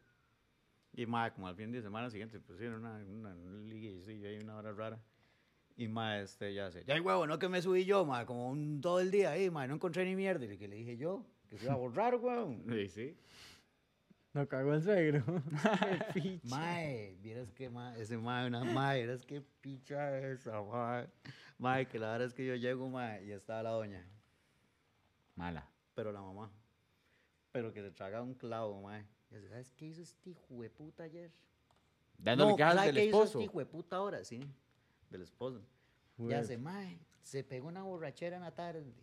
[0.92, 4.02] Y mae, como al fin de semana siguiente, pues sí, era una, una, liga y
[4.02, 5.00] sí, hay una hora rara.
[5.76, 8.80] Y mae, este, ya sé, ya huevo, no que me subí yo, mae, como un,
[8.80, 10.44] todo el día ahí, mae, no encontré ni mierda.
[10.46, 12.64] Y que le dije yo, que se iba a borrar, weón.
[12.68, 13.16] Sí, sí.
[14.32, 15.24] No cagó el suegro.
[16.44, 21.08] Mae, vieras que mae, ese mae, una mae, vieras qué picha esa, mae.
[21.58, 24.06] Mae, que la verdad es que yo llego, mae, y estaba la doña,
[25.34, 25.68] Mala.
[25.94, 26.50] pero la mamá,
[27.50, 29.04] pero que se traga un clavo, mae.
[29.30, 31.30] Y ¿sabes qué hizo este hijo de puta ayer?
[32.18, 33.38] Dándole quejas ¿sabe del qué hizo esposo.
[33.40, 34.24] este hijo de puta ahora?
[34.24, 34.40] Sí,
[35.10, 35.60] del esposo.
[36.18, 38.94] Ya se, mae, se pegó una borrachera en la tarde.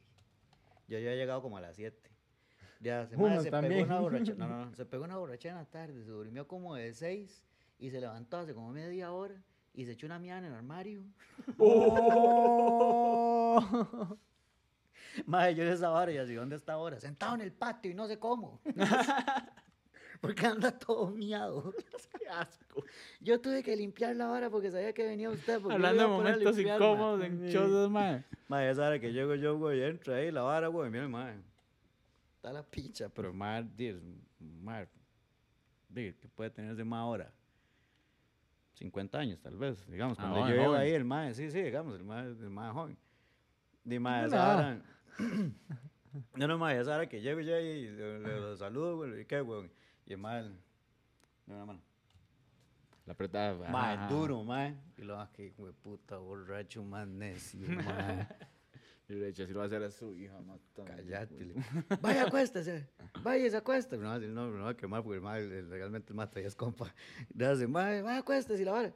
[0.88, 2.07] Yo ya había llegado como a las 7.
[2.80, 3.74] Ya se, se también.
[3.84, 4.38] pegó una borrachera.
[4.48, 6.04] No, no, se pegó una borrachera en la tarde.
[6.04, 7.44] Se durmió como de 6
[7.80, 9.36] y se levantó hace como media hora
[9.74, 11.02] y se echó una mía en el armario.
[12.78, 14.18] ¡Oh!
[15.26, 17.00] Mae, yo de esa hora y así, ¿dónde está ahora?
[17.00, 18.62] Sentado en el patio y no sé cómo.
[20.22, 21.74] porque anda todo miado.
[22.20, 22.84] Qué asco.
[23.20, 25.60] Yo tuve que limpiar la hora porque sabía que venía usted.
[25.70, 27.58] Hablando de momentos incómodos en Sí.
[27.90, 28.24] mae.
[28.48, 31.34] Mae, esa hora que llego yo, güey, entro ahí, la vara, güey, mira, mae.
[32.48, 34.02] Está la picha, pero mae, Dios,
[34.40, 34.88] mae,
[35.90, 37.30] di, ¿qué puede tener ese mae ahora?
[38.76, 41.62] 50 años, tal vez, digamos, Ah, cuando joven, yo llego ahí, el mae, sí, sí,
[41.62, 42.98] digamos, el mae, el mae joven.
[43.84, 44.56] Di, mae, No, esa nada.
[44.56, 44.82] hora...
[46.38, 49.70] No, no, mae, esa hora que llego yo y le, saludo, güey, ¿y qué, güey?
[50.06, 50.54] Y el mae, de
[51.48, 51.82] una mano.
[53.06, 53.70] La apretada.
[53.70, 54.74] Mae, duro, mae.
[54.96, 58.26] Y lo ah, que güey, puta, borracho, más necio, mae.
[59.10, 60.84] Y le he dicho, así lo va a hacer a su hija, matando.
[60.94, 61.46] Cállate.
[61.46, 61.54] le-
[62.02, 62.90] Vaya, acuéstese.
[63.24, 63.96] Vaya, se acuesta.
[63.96, 66.56] No, no, no va a quemar porque el mae, el- legalmente el mata ya es
[66.56, 66.94] compa.
[67.34, 68.94] Le mae, vaya, acuéstese y la vara.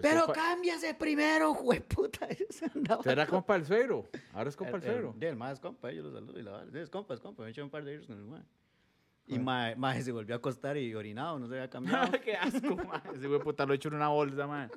[0.00, 2.26] Pero compa- cámbiase primero, jueputa.
[3.04, 4.08] Era compa del suegro.
[4.32, 5.14] Ahora es compa del suegro.
[5.20, 6.80] El, el mae es compa, yo lo saludo y la vara.
[6.80, 7.44] Es compa, es compa.
[7.44, 8.42] Me eché un par de ellos con el mae.
[9.28, 12.10] Y mae, mae se volvió a acostar y orinado, no se había cambiado.
[12.24, 13.00] Qué asco, mae.
[13.14, 14.68] Ese puta lo he hecho en una bolsa, mae.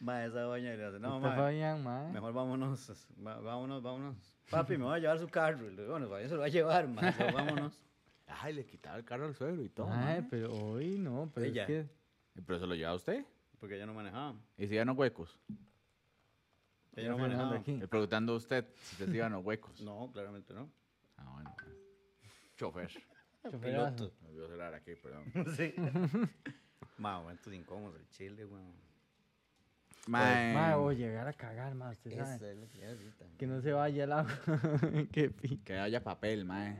[0.00, 1.82] Ma, esa doña le hace, no, ma, Fabián,
[2.12, 4.16] mejor vámonos, va- vámonos, vámonos.
[4.50, 5.66] Papi, me voy a llevar su carro.
[5.66, 7.80] Y le digo, bueno, Fabián se lo va a llevar, ma, so, vámonos.
[8.26, 9.86] Ay, le quitaba el carro al suegro y todo.
[9.88, 10.22] Mae.
[10.22, 11.62] pero hoy no, pero Ella.
[11.62, 11.86] es que...
[12.46, 13.24] Pero se lo lleva usted.
[13.60, 14.34] Porque ella no manejaba.
[14.58, 15.38] Y si iban los huecos.
[16.96, 17.56] Ella no manejaba.
[17.56, 17.76] aquí.
[17.76, 19.80] Le preguntando a usted si se iban los huecos.
[19.80, 20.70] No, claramente no.
[21.16, 21.54] Ah, bueno.
[22.56, 22.90] Chofer.
[23.50, 24.12] Choferazo.
[24.22, 25.24] Me olvidó cerrar aquí, perdón.
[25.56, 25.74] Sí.
[26.98, 28.72] Ma, momentos incómodos, el chile, weón.
[30.06, 32.62] Mae, Mae, o llegar a cagar, mae, usted sabe.
[32.62, 33.24] es que ahorita.
[33.38, 34.38] Que no se vaya el agua.
[35.12, 35.32] Qué
[35.64, 36.76] que haya papel, mae.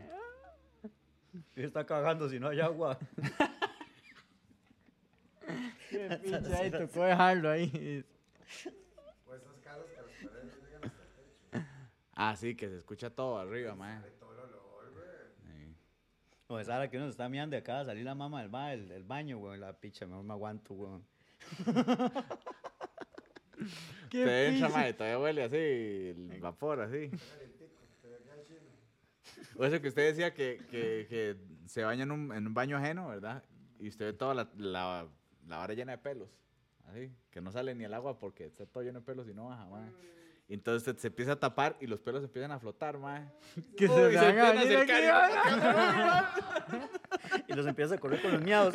[1.56, 2.98] Está cagando si no hay agua.
[5.90, 8.04] Qué pinche, ahí tocó dejarlo ahí.
[12.16, 14.00] Ah, sí, que se escucha todo arriba, mae.
[14.02, 14.08] Sí.
[16.48, 18.72] O esa hora que uno se está mirando de acá, salir la mamá del, ba-
[18.74, 19.60] el, el baño, weón.
[19.60, 21.04] La picha, mejor me aguanto, weón.
[24.10, 27.10] Qué Usted entra, mae, todavía huele así, el vapor, así.
[29.56, 31.36] O eso que usted decía que, que, que
[31.66, 33.44] se baña en un, en un baño ajeno, ¿verdad?
[33.78, 35.06] Y usted ve toda la, la,
[35.46, 36.28] la vara llena de pelos.
[36.86, 39.46] Así, que no sale ni el agua porque está todo lleno de pelos y no
[39.46, 39.90] baja, mae.
[40.46, 43.26] Y entonces usted se empieza a tapar y los pelos empiezan a flotar, mae.
[43.76, 45.00] Que se se van a acercar
[47.48, 48.74] Y los empieza a correr con los miados.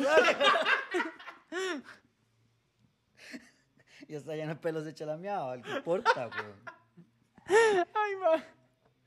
[4.10, 7.86] Y está lleno de pelos echa la miada, ¿qué importa, weón?
[7.94, 8.44] Ay, mae.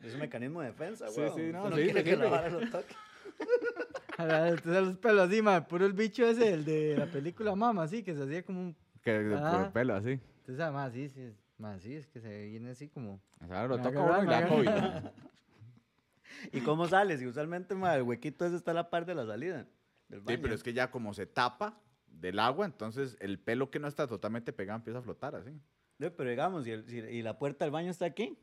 [0.01, 1.35] Es un mecanismo de defensa, Sí, weón.
[1.35, 2.21] sí, no, Usted sí, quiere sí, que sí.
[2.21, 2.95] la vara lo toque.
[4.17, 5.61] A ver, sabe los pelos así, mae.
[5.63, 8.75] Puro el bicho ese, el de la película Mama, así, que se hacía como un.
[9.01, 9.63] Que por Ah.
[9.65, 10.19] el pelo, así.
[10.39, 11.33] Usted sabe, más sí, sí.
[11.57, 13.19] Más sí, es que se viene así como.
[13.43, 14.67] O sea, lo toca uno y da COVID.
[16.53, 17.17] ¿Y cómo sale?
[17.17, 19.65] Si usualmente, ma, el huequito ese está a la par de la salida
[20.09, 21.79] del Sí, pero es que ya como se tapa
[22.13, 25.51] del agua, entonces el pelo que no está totalmente pegado empieza a flotar así.
[25.99, 28.37] Sí, pero digamos, y, el- si- y la puerta del baño está aquí.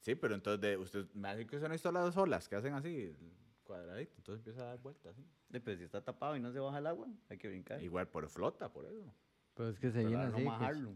[0.00, 2.74] Sí, pero entonces de, usted me hace que no ha visto las olas que hacen
[2.74, 3.16] así,
[3.64, 5.26] cuadradito, entonces empieza a dar vueltas así.
[5.50, 7.82] Sí, pero si está tapado y no se baja el agua, hay que brincar.
[7.82, 9.14] Igual, pero flota por eso.
[9.54, 10.44] Pero es que se Pero llena no así.
[10.44, 10.58] pues.
[10.58, 10.94] majarlo.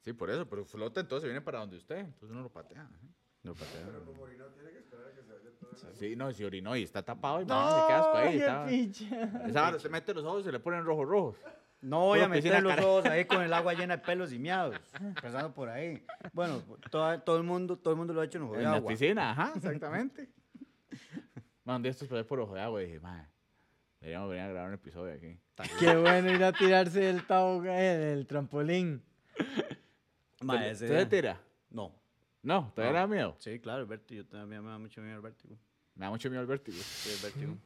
[0.00, 2.88] Sí, por eso, pero flota entonces viene para donde usted, entonces uno lo patea.
[2.94, 3.06] así.
[3.44, 3.86] No patea.
[5.94, 8.36] Sí, no, si orinó y está tapado y No, man, qué asco ahí.
[8.38, 9.22] está- picha.
[9.46, 11.36] Esa vara, usted mete los ojos y se le ponen rojos rojos.
[11.80, 12.86] No voy a Puro meter los cara.
[12.86, 14.76] ojos ahí con el agua llena de pelos y miados.
[15.00, 16.04] Empezando por ahí.
[16.32, 18.70] Bueno, todo, todo el mundo, todo el mundo lo ha hecho en ojo de En
[18.70, 18.88] la agua.
[18.90, 20.30] piscina, ajá, exactamente.
[21.64, 23.26] Man, de estos por ojo de agua y dije, man,
[24.00, 25.38] deberíamos venir a grabar un episodio aquí.
[25.78, 29.02] Qué bueno ir a tirarse del tobogán, del trampolín.
[30.40, 31.40] Ma, ¿Usted- ese ¿Usted se tira?
[31.70, 31.92] No.
[32.44, 32.92] No, ¿todavía No.
[32.92, 33.36] le da miedo?
[33.40, 34.22] Sí, claro, el vértigo.
[34.22, 35.56] Yo también me da mucho miedo el vértigo.
[35.96, 36.76] Me da mucho miedo el vértigo.
[36.78, 37.58] Sí, el vértigo.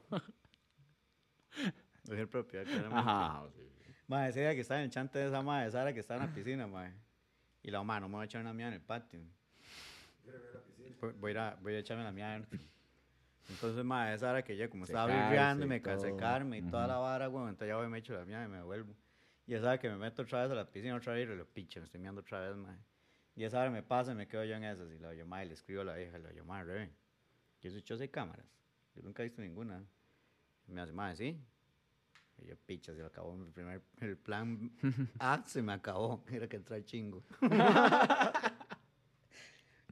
[2.05, 2.61] es el propio.
[2.93, 3.43] Ajá.
[3.55, 3.63] sí.
[4.07, 6.29] Ma, ese día que estaba en el chante de esa madre, Sara que estaba en
[6.31, 6.91] la piscina, ma.
[7.63, 9.21] Y la mamá, no me voy a echar una mía en el patio.
[11.21, 12.59] Voy, a, voy a echarme la mía adentro.
[13.51, 16.97] Entonces, ma, esa hora que ya como estaba viviendo y me secarme y toda la
[16.99, 18.95] vara, weón, entonces ya voy me echo la mía y me vuelvo.
[19.47, 21.47] Y esa hora que me meto otra vez a la piscina otra vez y lo
[21.47, 22.79] picho, me estoy mirando otra vez, ma.
[23.39, 24.91] Y esa hora me pasa y me quedo yo en esas.
[24.91, 26.91] Y la oye, ma, y le escribo a la hija, le oye, ma, Rebe,
[27.61, 28.45] yo soy seis cámaras.
[28.97, 29.81] Yo nunca he visto ninguna.
[30.67, 31.41] Y me hace, ma, sí.
[32.39, 34.73] Y yo, picha, se me acabó mi primer, el plan
[35.21, 36.25] A, se me acabó.
[36.33, 37.23] Era que entrar chingo.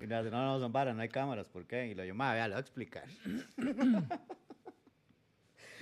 [0.00, 1.86] y me hace, no, no, son varas, no hay cámaras, ¿por qué?
[1.86, 3.06] Y le digo, ma, vea, le voy a explicar.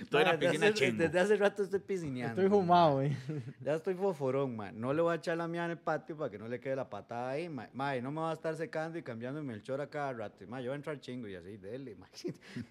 [0.05, 0.97] Estoy en Ma, la desde piscina hace- chingo.
[1.03, 2.41] Desde hace rato estoy piscineando.
[2.41, 3.15] Estoy fumado, güey.
[3.61, 4.79] Ya estoy foforón, man.
[4.79, 6.75] No le voy a echar la mía en el patio para que no le quede
[6.75, 7.67] la patada ahí, ma.
[7.73, 10.43] Ma, y no me va a estar secando y cambiándome el chor a cada rato.
[10.43, 12.07] Y, Ma, yo voy a entrar chingo y así, dele, ma.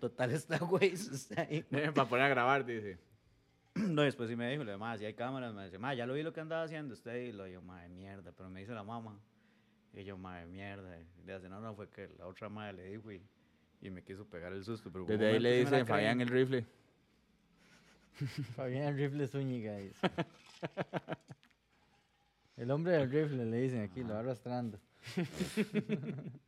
[0.00, 1.62] Total está güey, está ahí.
[1.94, 2.98] Para poner a grabar, dice.
[3.74, 6.22] No, después sí me dijo, ma, si hay cámaras, me dice, ma, ya lo vi
[6.22, 7.16] lo que andaba haciendo usted.
[7.24, 9.18] Y lo digo, ma, de mierda, pero me dice la mamá.
[9.92, 10.96] Y yo, ma, de mierda.
[11.00, 13.20] Y le dice, no, no, fue que la otra madre le dijo y,
[13.82, 14.90] y me quiso pegar el susto.
[14.92, 15.84] Pero Desde ahí le dice.
[15.84, 16.64] Fabián el rifle.
[18.56, 19.76] Fabián el rifle Zúñiga.
[19.76, 19.96] dice.
[22.56, 24.78] El hombre del rifle, le dicen aquí, lo va arrastrando.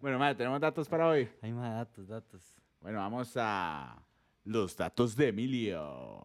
[0.00, 1.30] Bueno, madre, tenemos datos para hoy.
[1.42, 2.56] Hay más datos, datos.
[2.80, 4.02] Bueno, vamos a
[4.44, 6.24] los datos de Emilio.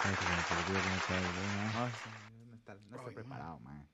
[0.00, 1.84] Ay, que se me perdió, que me traigo, ¿no?
[1.84, 1.90] Ay,
[2.46, 3.88] no está, no está preparado, man.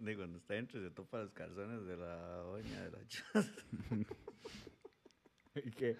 [0.00, 3.52] De cuando está dentro y se topa los calzones de la doña de la choza.
[5.56, 5.98] ¿Y qué?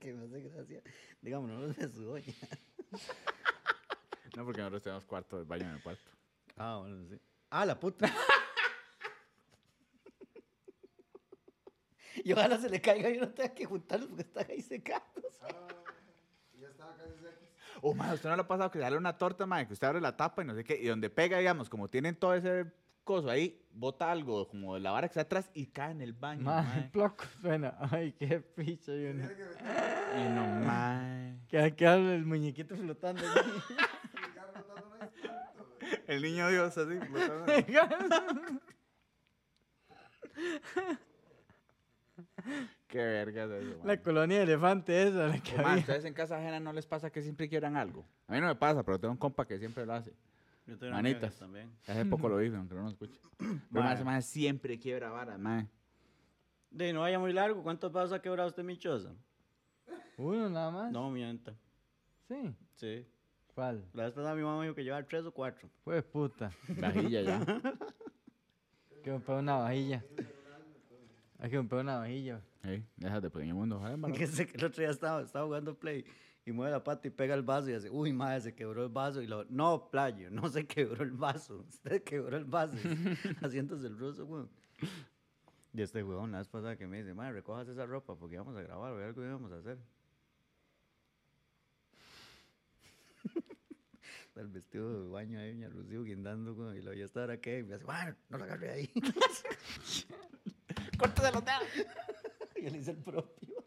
[0.00, 0.82] que me hace gracia.
[1.22, 2.34] Digamos, no los de su doña.
[4.36, 6.10] No, porque nosotros tenemos cuarto, el baño en el cuarto.
[6.56, 7.20] Ah, bueno, sí.
[7.50, 8.12] Ah, la puta.
[12.24, 15.04] y ojalá se le caiga y no tenga que juntarlos porque están ahí secados.
[17.80, 20.00] O, mae, ¿usted no le ha pasado que sale una torta, mae, que usted abre
[20.00, 22.66] la tapa y no sé qué, y donde pega, digamos, como tienen todo ese
[23.06, 26.12] coso ahí, bota algo como de la vara que está atrás y cae en el
[26.12, 26.90] baño, Mae, mae.
[26.90, 27.74] ploc, suena.
[27.90, 28.92] Ay, qué picha.
[28.92, 29.24] Y uno.
[29.24, 31.38] Y no, mae.
[31.48, 33.22] Queda, queda el muñequito flotando.
[36.08, 36.98] El niño Dios así.
[36.98, 37.46] flotando.
[42.88, 43.80] Qué verga es eso.
[43.84, 45.76] La colonia de elefante esa, la que había.
[45.78, 48.04] ¿Ustedes en casa ajena no les pasa que siempre quieran algo?
[48.28, 50.12] A mí no me pasa, pero tengo un compa que siempre lo hace.
[50.66, 51.36] Yo tengo Manitas.
[51.38, 51.70] también.
[51.86, 53.20] Hace poco lo hice, aunque no lo escuche.
[53.72, 55.68] Pero mae siempre quiebra varas, mae.
[56.70, 57.62] De no vaya muy largo.
[57.62, 59.14] ¿Cuántos vasos ha quebrado usted, mi choza?
[60.16, 60.92] Uno nada más.
[60.92, 61.54] No, mienta.
[62.26, 62.54] Sí.
[62.74, 63.06] Sí.
[63.54, 63.88] ¿Cuál?
[63.94, 65.70] La vez pasada mi mamá dijo que llevaba tres o cuatro.
[65.84, 66.50] Fue puta.
[66.68, 67.38] Vajilla ya.
[68.96, 70.04] Hay que comprar una vajilla.
[71.38, 72.40] Hay que comprar una vajilla.
[72.68, 73.80] Hey, deja de pequeño mundo.
[74.12, 76.04] Que sé que el otro día estaba, estaba jugando play
[76.44, 78.88] y mueve la pata y pega el vaso y hace, uy, madre, se quebró el
[78.88, 79.22] vaso.
[79.22, 81.58] Y lo, no, playo, no se quebró el vaso.
[81.68, 82.74] Usted quebró el vaso.
[83.40, 84.50] Haciéndose el ruso, weón.
[85.72, 88.56] Y este weón, la vez pasada que me dice, madre, recojas esa ropa porque íbamos
[88.56, 89.78] a grabar o algo íbamos a hacer.
[94.26, 97.30] Está el vestido de baño ahí, doña Rocío guindando, weón, y lo voy a estar
[97.30, 97.50] aquí.
[97.58, 98.90] Y me hace, bueno, no lo agarré ahí.
[100.98, 101.86] ¡Córtese los dedos!
[102.66, 103.64] Yo le hice el propio.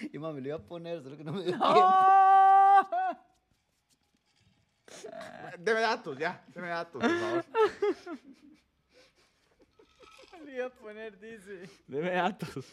[0.12, 1.66] y mami, lo iba a poner, solo que no me dio tiempo.
[1.68, 2.88] ¡Oh!
[5.58, 6.44] Deme datos, ya.
[6.54, 7.44] Deme datos, por favor.
[10.44, 11.68] Le iba a poner, dice.
[11.86, 12.66] Deme datos.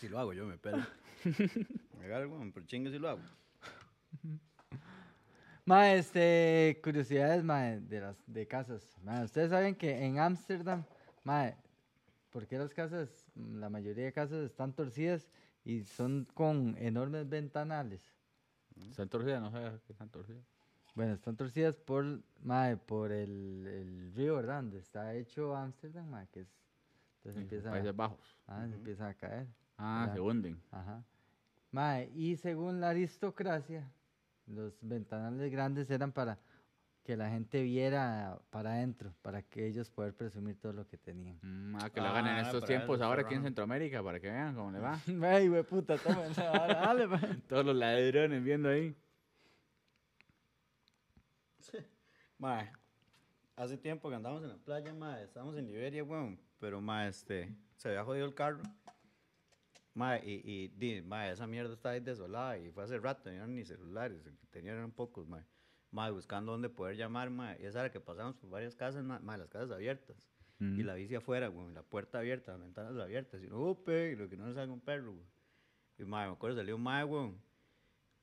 [0.00, 0.84] Si lo hago, yo me pelo.
[1.98, 3.20] me agarro, weón, por chingue si lo hago.
[5.64, 8.98] Ma, este, curiosidades, ma, de las de casas.
[9.02, 10.84] Ma, ustedes saben que en Ámsterdam,
[11.22, 11.54] ma,
[12.32, 15.28] ¿por qué las casas, la mayoría de casas están torcidas
[15.64, 18.02] y son con enormes ventanales?
[18.88, 20.42] Están torcidas, no sé qué están torcidas.
[20.94, 22.04] Bueno, están torcidas por,
[22.42, 24.56] ma, por el, el río, ¿verdad?
[24.56, 26.48] Donde está hecho Ámsterdam, ma, que es,
[27.18, 28.36] entonces empieza, Países Bajos.
[28.46, 29.46] ah, se empieza a caer.
[29.78, 30.14] Ah, Ya.
[30.14, 30.60] se hunden.
[30.70, 31.04] Ajá.
[31.70, 33.90] Mae, y según la aristocracia,
[34.46, 36.38] los ventanales grandes eran para
[37.02, 41.38] que la gente viera para adentro, para que ellos poder presumir todo lo que tenían.
[41.42, 43.42] Mm, ah, que lo hagan en Ah, estos tiempos ahora aquí en.
[43.42, 45.00] Centroamérica, para que vean cómo le va.
[45.22, 47.18] Ay, güey, puta, vara, dale, mae.
[47.48, 48.94] Todos los ladrones viendo ahí.
[52.38, 52.72] Mae,
[53.56, 57.54] hace tiempo que andamos en la playa, mae, estábamos en Liberia, weón, pero mae, este,
[57.76, 58.62] se había jodido el carro.
[59.94, 63.46] Mae, y, y di, mae, esa mierda está ahí desolada y fue hace rato, no
[63.46, 65.44] ni celulares, tenían eran pocos, mae.
[65.92, 69.38] Mae, buscando dónde poder llamar, mae, y esa era que pasamos por varias casas, mae,
[69.38, 70.28] las casas abiertas.
[70.78, 74.16] Y la bici afuera, weón, la puerta abierta, las ventanas abiertas, y no, upe, y
[74.16, 75.26] lo que no nos haga un perro, weón.
[75.98, 77.36] Y mae, me acuerdo, salió un mae, weón.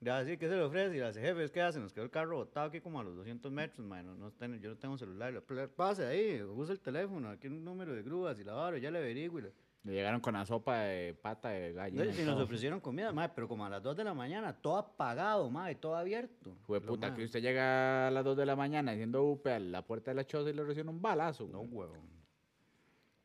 [0.01, 0.95] Ya, así, ¿qué se le ofrece?
[0.95, 1.80] Y le dice, jefe, ¿qué hace?
[1.80, 4.59] Nos quedó el carro botado aquí como a los 200 metros, mae, no, no ten-
[4.61, 5.34] yo no tengo celular.
[5.34, 8.53] Le, "Pla- Pase ahí, usa el teléfono, aquí hay un número de grúas y la
[8.53, 9.39] varo, ya le averiguo.
[9.39, 9.53] y le-
[9.84, 12.03] Le llegaron con la sopa de pata de gallina.
[12.03, 14.53] No, y y nos ofrecieron comida, mae, pero como a las 2 de la mañana,
[14.53, 16.57] todo apagado, mae, todo abierto.
[16.67, 19.82] Fue puta, que usted llega a las 2 de la mañana diciendo upe a la
[19.86, 21.47] puerta de la choza y le reciben un balazo.
[21.47, 21.89] No, güey.
[21.89, 22.09] huevón.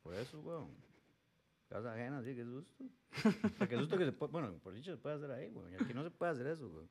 [0.05, 0.71] Por eso, huevón.
[1.69, 2.85] Casa ajena, sí, qué susto.
[3.61, 5.73] O qué susto que se puede, bueno, por dicho se puede hacer ahí, huevón.
[5.73, 6.89] Y aquí no se puede hacer eso, huevón.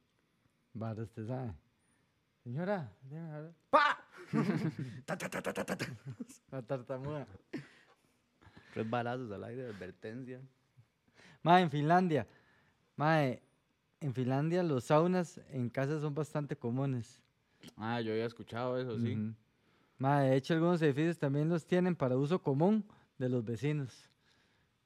[0.74, 1.54] Vara, usted sabe.
[2.44, 3.54] Señora, déjame hablar.
[3.70, 3.98] ¡Pa!
[5.06, 5.86] Ta, ta, ta, ta, ta, ta.
[6.52, 7.28] la tartamuda.
[8.74, 10.42] Tres balazos al aire advertencia.
[11.44, 12.26] Mae, en Finlandia,
[12.96, 13.42] mae,
[14.00, 17.22] en Finlandia los saunas en casas son bastante comunes.
[17.78, 19.14] Ah, yo había escuchado eso, sí.
[19.14, 19.34] Ujú.
[20.00, 22.84] Mae, de hecho, algunos edificios también los tienen para uso común
[23.18, 24.10] de los vecinos.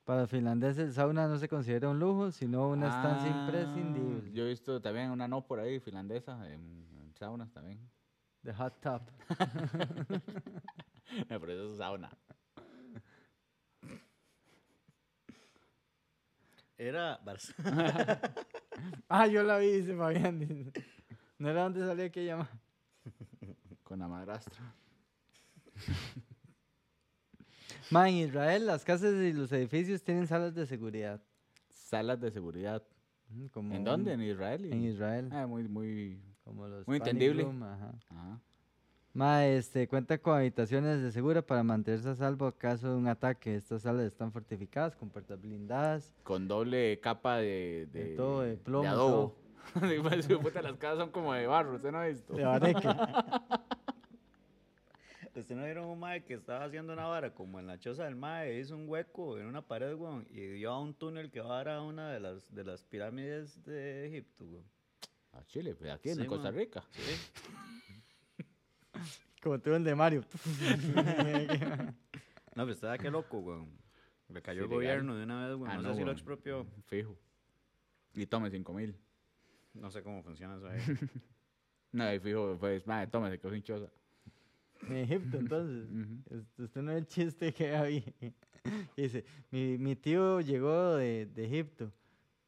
[0.03, 4.31] Para los finlandeses, el sauna no se considera un lujo, sino una estancia Ah, imprescindible.
[4.31, 7.79] Yo he visto también una no por ahí, finlandesa, en, en saunas también.
[8.43, 9.01] The hot tub.
[11.29, 12.09] No, pero eso es sauna.
[16.78, 17.53] Era Barça.
[19.09, 20.71] Ah, yo la vi, dice Fabián.
[21.39, 22.47] No era donde salía que llama.
[23.84, 24.55] Con la madrastra.
[27.89, 31.21] Ma, en Israel, las casas y los edificios tienen salas de seguridad.
[31.69, 32.84] Salas de seguridad.
[33.51, 34.13] Como ¿En dónde?
[34.13, 34.71] ¿En Israel?
[34.71, 35.30] En Israel.
[35.32, 36.21] Ah, muy, muy...
[36.43, 37.43] Como los muy panic entendible.
[37.43, 37.93] room, ajá.
[38.09, 38.41] Ajá.
[39.18, 43.07] Ma, este, cuenta con habitaciones de segura para mantenerse a salvo a caso de un
[43.07, 43.55] ataque.
[43.55, 46.13] Estas salas están fortificadas con puertas blindadas.
[46.22, 47.88] Con doble capa de...
[47.91, 49.36] De De, todo, de plomo, adobo.
[49.74, 49.80] Sí,
[50.28, 52.32] de puta, las casas son como de barro, ¿usted no ha visto?
[52.36, 52.88] De bareque.
[55.36, 58.15] Usted no vieron un mae que estaba haciendo una vara como en la choza del
[58.15, 61.55] mae, hizo un hueco en una pared, weón, y dio a un túnel que va
[61.55, 64.65] a dar a una de las, de las pirámides de Egipto, weón.
[65.34, 66.55] A Chile, pues aquí en Sí, Costa man.
[66.55, 66.84] Rica.
[69.47, 70.25] Como tuvo el de Mario.
[72.55, 73.69] No, pero estaba que loco, weón.
[74.29, 74.75] Le cayó Sí, el legal.
[75.03, 75.69] gobierno de una vez, weón.
[75.69, 76.65] Ah, no, no, sé si lo expropió.
[76.87, 77.15] Fijo.
[78.15, 78.95] Y tome 5 mil.
[79.75, 80.79] No sé cómo funciona eso ahí.
[81.93, 83.89] No, y fijo, pues, madre, tome, se quedó sin choza.
[84.89, 85.87] En Egipto, entonces.
[86.31, 88.01] Este- Usted no es el chiste que había.
[88.97, 91.91] Dice, mi, mi tío llegó de, de Egipto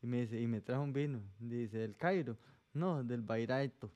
[0.01, 1.21] y me dice, y me trajo un vino.
[1.39, 2.35] Dice, ¿del Cairo?
[2.73, 3.89] No, del Bairaito.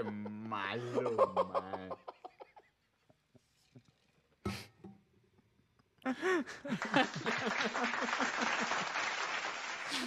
[0.00, 1.90] Qué malo, madre.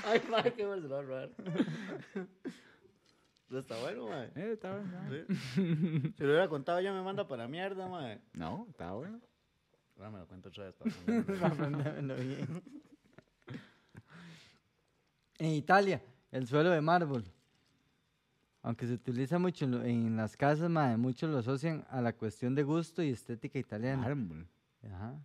[0.06, 1.30] Ay, madre, qué mal se lo va a robar.
[3.48, 4.32] Eso está bueno, mae.
[4.36, 5.28] Eh, está bueno.
[5.54, 8.20] Si lo hubiera contado ya me manda para mierda, mae.
[8.34, 9.22] No, está bueno.
[9.98, 10.76] Ahora me lo cuento otra vez.
[11.44, 12.64] aprendérmelo bien.
[15.38, 17.24] En Italia, el suelo de mármol.
[18.64, 22.56] Aunque se utiliza mucho en, en las casas, mae, muchos lo asocian a la cuestión
[22.56, 24.02] de gusto y estética italiana.
[24.02, 24.48] Mármol.
[24.84, 25.20] Ajá.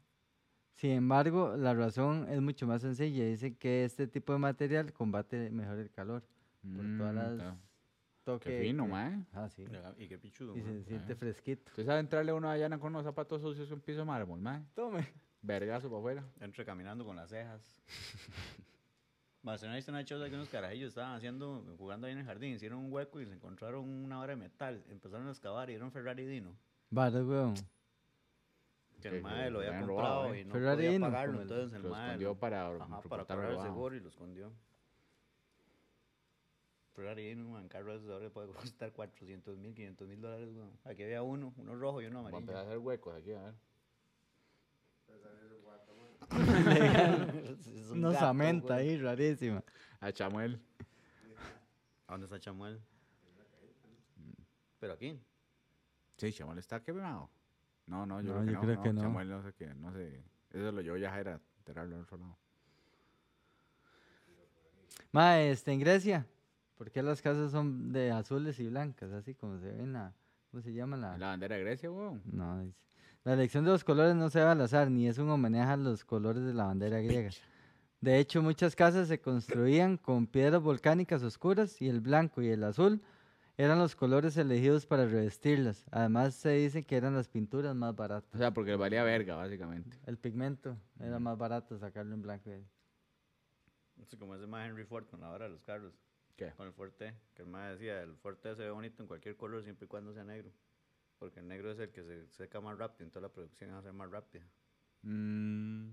[0.75, 3.25] Sin embargo, la razón es mucho más sencilla.
[3.25, 6.23] Dice que este tipo de material combate mejor el calor.
[6.63, 7.57] Por todas Mm, las está.
[8.25, 8.53] toques.
[8.53, 9.25] Qué fino, mae.
[9.33, 9.65] Ah, sí.
[9.99, 11.63] Y qué pichudo, Y se siente fresquito.
[11.71, 14.41] ¿Usted sabe entrarle a una allana con unos zapatos sucios y un piso de mármol,
[14.41, 14.63] mae?
[14.75, 15.07] Tome.
[15.43, 16.25] Vergazo para afuera.
[16.41, 17.81] Entre caminando con las cejas.
[19.53, 22.93] Viste una choza que unos carajillos estaban haciendo, jugando ahí en el jardín, hicieron un
[22.93, 24.85] hueco y se encontraron una hora de metal.
[24.91, 26.55] Empezaron a excavar y era un Ferrari Dino.
[26.91, 27.55] Vale, weón.
[27.55, 30.41] Que Que el mae lo había comprado robado, ¿eh?
[30.41, 33.01] y no Ferrari podía Dino, pagarlo, el- entonces el Lo mae escondió lo- para ajá,
[33.03, 34.53] para cobrar el seguro y lo escondió.
[36.95, 40.73] Ferrari Dino, man, carro de esos ahora puede costar 400 mil, 500 mil dólares, weón.
[40.85, 42.73] Aquí había uno, uno rojo y uno Vamos a empezar a amarillo.
[42.81, 43.55] hacer huecos aquí, a ver.
[47.75, 49.63] Es un Una gato, ahí, rarísima.
[50.01, 50.61] A Chamuel.
[52.07, 52.81] ¿A dónde está Chamuel?
[54.79, 55.19] Pero aquí.
[56.17, 57.31] Sí, Chamuel está quemado.
[57.87, 58.61] No, no, yo No, creo que yo no.
[58.61, 59.01] creo que no.
[59.01, 60.23] Chamuel no sé qué, no sé.
[60.51, 62.39] Eso lo llevó ya a era enterrarlo al otro lado.
[65.13, 66.27] Mae, este, en Grecia,
[66.77, 69.11] ¿por qué las casas son de azules y blancas?
[69.13, 70.15] Así como se ve en la.
[70.51, 71.17] ¿Cómo se llama la.?
[71.19, 72.23] La bandera de Grecia, weón.
[72.27, 72.77] No, dice.
[73.29, 75.77] La elección de los colores no se va al azar, ni es un homenaje a
[75.77, 77.29] los colores de la bandera griega.
[78.01, 82.65] De hecho, muchas casas se construían con piedras volcánicas oscuras y el blanco y el
[82.65, 83.03] azul
[83.59, 85.85] eran los colores elegidos para revestirlas.
[85.91, 88.35] Además, se dice que eran las pinturas más baratas.
[88.35, 89.99] O sea, porque valía verga, básicamente.
[90.07, 92.49] El pigmento era más barato sacarlo en blanco.
[92.49, 92.65] y-
[94.01, 95.93] Es como ese más Henry Ford con la hora de los carros.
[96.35, 96.53] ¿Qué?
[96.57, 97.13] Con el Forte.
[97.35, 100.15] Que el más decía, el Forte se ve bonito en cualquier color siempre y cuando
[100.15, 100.51] sea negro.
[101.19, 103.83] Porque el negro es el que se seca más rápido, entonces la producción va a
[103.83, 104.45] ser más rápida.
[105.03, 105.91] Mmm.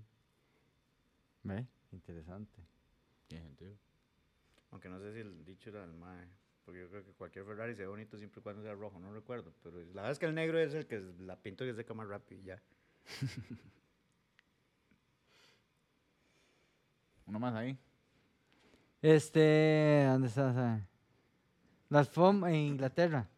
[1.42, 1.66] ¿Ve?
[1.92, 2.62] Interesante.
[3.28, 3.74] Tiene sentido.
[4.70, 6.28] Aunque no sé si el dicho era el mae.
[6.64, 9.12] Porque yo creo que cualquier Ferrari se ve bonito siempre y cuando sea rojo, no
[9.12, 9.52] recuerdo.
[9.62, 11.94] Pero la verdad es que el negro es el que la pinto que se seca
[11.94, 12.60] más rápido y ya.
[17.26, 17.78] Uno más ahí.
[19.00, 20.50] Este, ¿dónde está?
[20.50, 20.86] esa?
[21.88, 23.28] La alfombra en Inglaterra.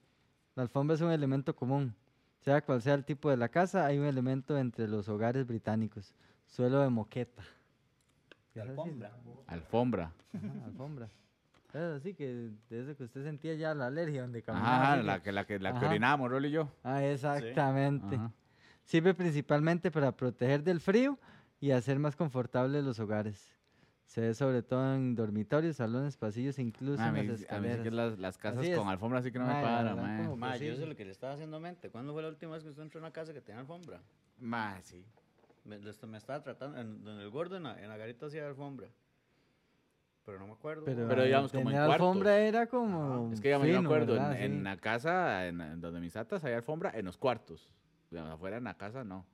[0.59, 1.95] La alfombra es un elemento común.
[2.41, 6.17] Sea cual sea el tipo de la casa, hay un elemento entre los hogares británicos.
[6.49, 7.45] Suelo de moqueta.
[8.53, 8.75] ¿Qué es así?
[9.47, 10.13] Alfombra.
[10.35, 11.09] Ajá, alfombra.
[11.69, 14.83] Es así que de eso que usted sentía ya la alergia donde caminaba.
[14.83, 16.69] Ajá, que- la que, la que, la que orinábamos, Rolly y yo.
[16.83, 18.19] Ah, exactamente.
[18.83, 21.21] Sirve principalmente para proteger del frío
[21.61, 23.57] y hacer más confortables los hogares.
[24.09, 27.69] Se ve sobre todo en dormitorios, salones, pasillos incluso a en mí, las a mí
[27.71, 28.93] sí que las, las casas Así con es.
[28.93, 31.91] alfombra sí que no me paran, Mae, yo sé lo que le estaba haciendo mente.
[31.91, 34.01] ¿Cuándo fue la última vez que usted entró a una casa que tenía alfombra?
[34.39, 35.05] Mae, sí.
[35.65, 38.89] Me, me estaba tratando, en, en el gordo, en la, en la garita hacía alfombra.
[40.25, 40.87] Pero no me acuerdo.
[40.87, 42.49] Pero, Pero digamos, como en tener alfombra cuartos.
[42.49, 43.31] era como.
[43.33, 44.41] Es que digamos, yo me acuerdo, en, ¿verdad?
[44.43, 44.63] en Sí.
[44.63, 47.69] la casa, en, en donde mis tatas, había alfombra en los cuartos.
[48.11, 49.27] Digamos, afuera en la casa, no.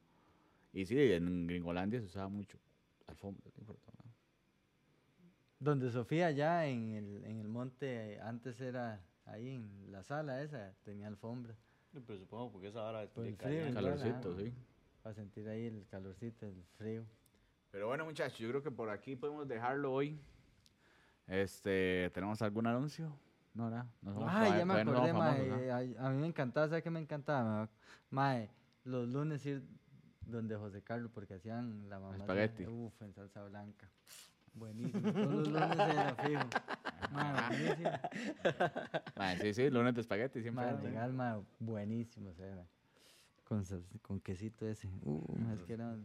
[0.73, 2.59] Y sí, en Gringolandia se usaba mucho.
[3.07, 3.93] Alfombra, no importa.
[5.65, 10.75] Donde Sofía, ya en el, en el monte, antes era ahí en la sala esa,
[10.85, 11.55] tenía alfombra.
[11.91, 13.61] Sí, Pero supongo porque esa hora Por de el frío.
[13.69, 14.53] Igual, Calorcito, sí.
[15.03, 17.07] Para sentir ahí el calorcito, el frío.
[17.71, 20.21] Pero bueno, muchachos, yo creo que por aquí podemos dejarlo hoy.
[21.27, 23.17] Este, ¿tenemos algún anuncio?
[23.55, 23.71] No,
[24.03, 25.49] vamos Ay, pa- ya me no acordé, somos mae.
[25.49, 26.03] famosos, ¿ah?
[26.03, 27.71] A, a mí me encantaba, ¿sabes qué me encantaba?
[28.11, 28.51] Mae,
[28.85, 29.63] los lunes ir
[30.27, 32.17] donde José Carlos porque hacían la mamá.
[32.17, 32.67] Espagueti.
[32.67, 33.89] Uf, en salsa blanca.
[34.55, 35.13] Buenísimo.
[35.13, 36.43] Todos los lunes era fijo.
[37.13, 37.91] Ma, buenísimo.
[39.17, 40.73] Mae, sí, sí, lunes de espagueti siempre.
[40.83, 42.67] Legal, buenísimo, o sea,
[43.45, 43.65] con,
[44.03, 44.89] con quesito ese.
[45.03, 45.23] Uh,
[45.55, 45.97] es que era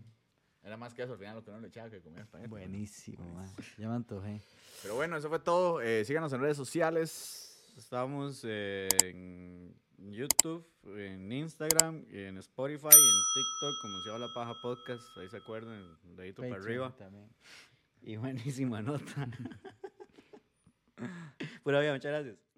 [0.64, 2.50] Era más que eso, al final lo que uno le echaba que comía espagueti.
[2.50, 3.46] buenísimo, ma.
[3.78, 4.42] Ya me antojé.
[4.82, 5.82] Pero bueno, eso fue todo.
[5.82, 7.46] Eh, síganos en redes sociales.
[7.78, 9.74] Estamos eh, en
[10.12, 15.18] YouTube, en Instagram, en Spotify, en TikTok, como se llama la paja podcast.
[15.18, 16.94] Ahí se acuerdan, dedito para arriba.
[16.98, 17.30] También.
[18.02, 19.28] Y buenísima nota.
[21.64, 22.49] Pura vida, muchas gracias.